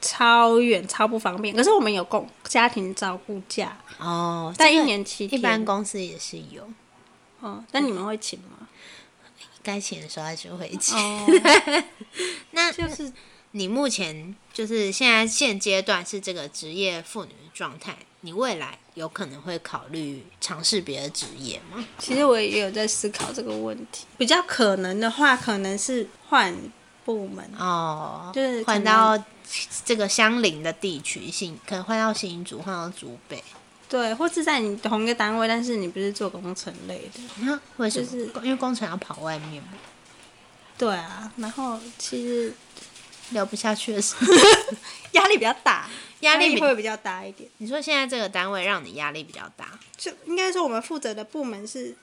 [0.00, 5.40] 超远超不方便，可是我们有供家庭照顾假，哦，但一年七天。
[5.40, 6.68] 一般公司也是有，
[7.40, 8.68] 哦，那你们会请吗？
[9.62, 10.94] 该请的时候还是会请。
[10.98, 11.26] 哦，
[12.50, 13.10] 那就是
[13.52, 21.84] 你目前就是现在现阶段是这个职业妇女的状态，你未来有可能会考虑尝试别的职业吗？
[21.98, 24.06] 其实我也有在思考这个问题。
[24.16, 26.54] 比较可能的话，可能是换
[27.04, 29.22] 部门，哦，就是换到
[29.84, 33.42] 这个相邻的地区新，可能换到新竹，换到竹北。
[33.86, 37.20] 对，或是在你同一个单位，但是你不是做工程类的。
[37.40, 38.06] 那为什么？
[38.06, 39.68] 就是因为工程要跑外面嘛，
[40.78, 42.52] 对啊，然后其实
[43.30, 44.26] 聊不下去的时候，
[45.12, 45.88] 压力比较大，
[46.20, 47.48] 压力比会比较大一点。
[47.58, 51.96] 你说现在这个单位让你压力比较大，就应该说我们负责的部门是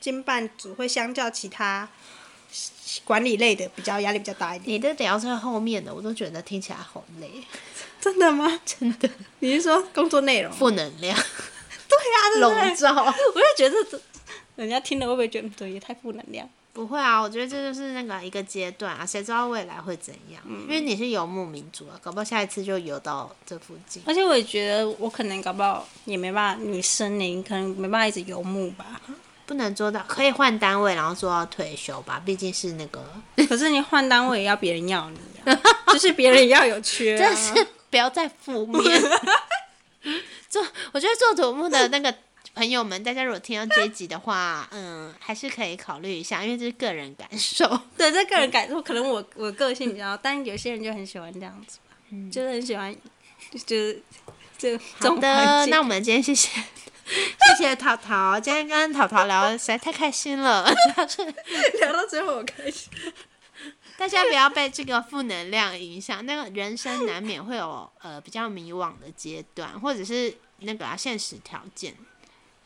[0.00, 1.88] 经办组，会相较其他
[3.04, 4.74] 管理类的比较压力比较大一点。
[4.74, 7.30] 你的聊在后面的，我都觉得听起来好累，
[8.00, 8.60] 真的吗？
[8.64, 9.08] 真的？
[9.40, 10.52] 你是说工作内容？
[10.52, 11.16] 负能量
[11.88, 12.94] 对啊，笼罩。
[12.94, 14.00] 我就觉得这
[14.56, 16.48] 人家听了会不会觉得对也太负能量？
[16.76, 20.42] 不会啊，我觉得这就是那个一个阶段啊，谁知道未来会怎样？
[20.46, 24.02] 因为你是游牧民族啊，搞不好下一次就游到这附近。
[24.04, 29.00] 而且我也觉得我可能搞不好也没办法，女生你可能没办法一直游牧吧。
[29.46, 33.02] 不能做到，可以换单位，然后做到退休吧，毕竟是那个，
[33.48, 35.18] 可是你换单位也要别人要你
[35.50, 35.58] 啊，
[35.94, 37.18] 就是别人也要有缺、啊。
[37.18, 39.02] 真是不要再负面。
[40.50, 42.14] 做，我觉得做土木的那个
[42.56, 47.68] 朋友们，大家如果听到这一集的话， 嗯，还是可以考虑一下，因为这是个人感受。
[47.98, 52.96] 对，这个人感受可能我我个性比较，但有些人就很喜欢这样子吧，就是很喜欢，
[53.66, 54.02] 就是
[54.56, 56.48] 这这好种的，那我们今天谢谢
[57.58, 60.74] 谢谢淘淘，今天跟淘淘聊得实在太开心了。
[61.78, 62.90] 聊到最后我开心。
[63.98, 71.94] 大家不要被这个负能量影响，那个人生难免会有呃比较迷惘的阶段，或者是那个啊现实条件，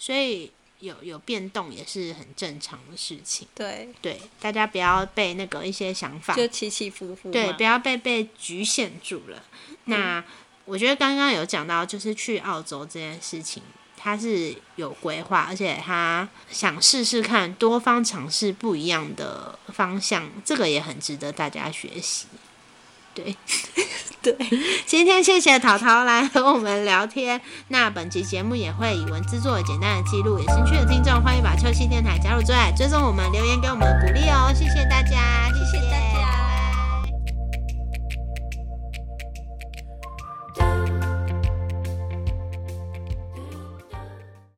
[0.01, 3.47] 所以有有变动也是很正常的事情。
[3.55, 7.31] 对，对，大家不要被那个一些想法，就起起伏伏。
[7.31, 9.45] 对，不要被被局限住了。
[9.85, 10.25] 那
[10.65, 13.63] 我觉得刚刚有讲到，就是去澳洲这件事情，
[13.95, 22.27] 他是有规划，而且他想试试看多方尝试不一样的方向，这个也很值得大家学习。
[23.23, 23.37] 对，
[24.23, 24.37] 对，
[24.87, 27.41] 今天谢谢桃桃来和我们聊天。
[27.69, 34.53] 那本期节目也会以文字作为简单的记录，有兴趣的听众欢迎把秋夕电台加入最爱，追踪我们，留言给我们鼓励哦。
[34.55, 36.20] 谢谢大家，谢谢。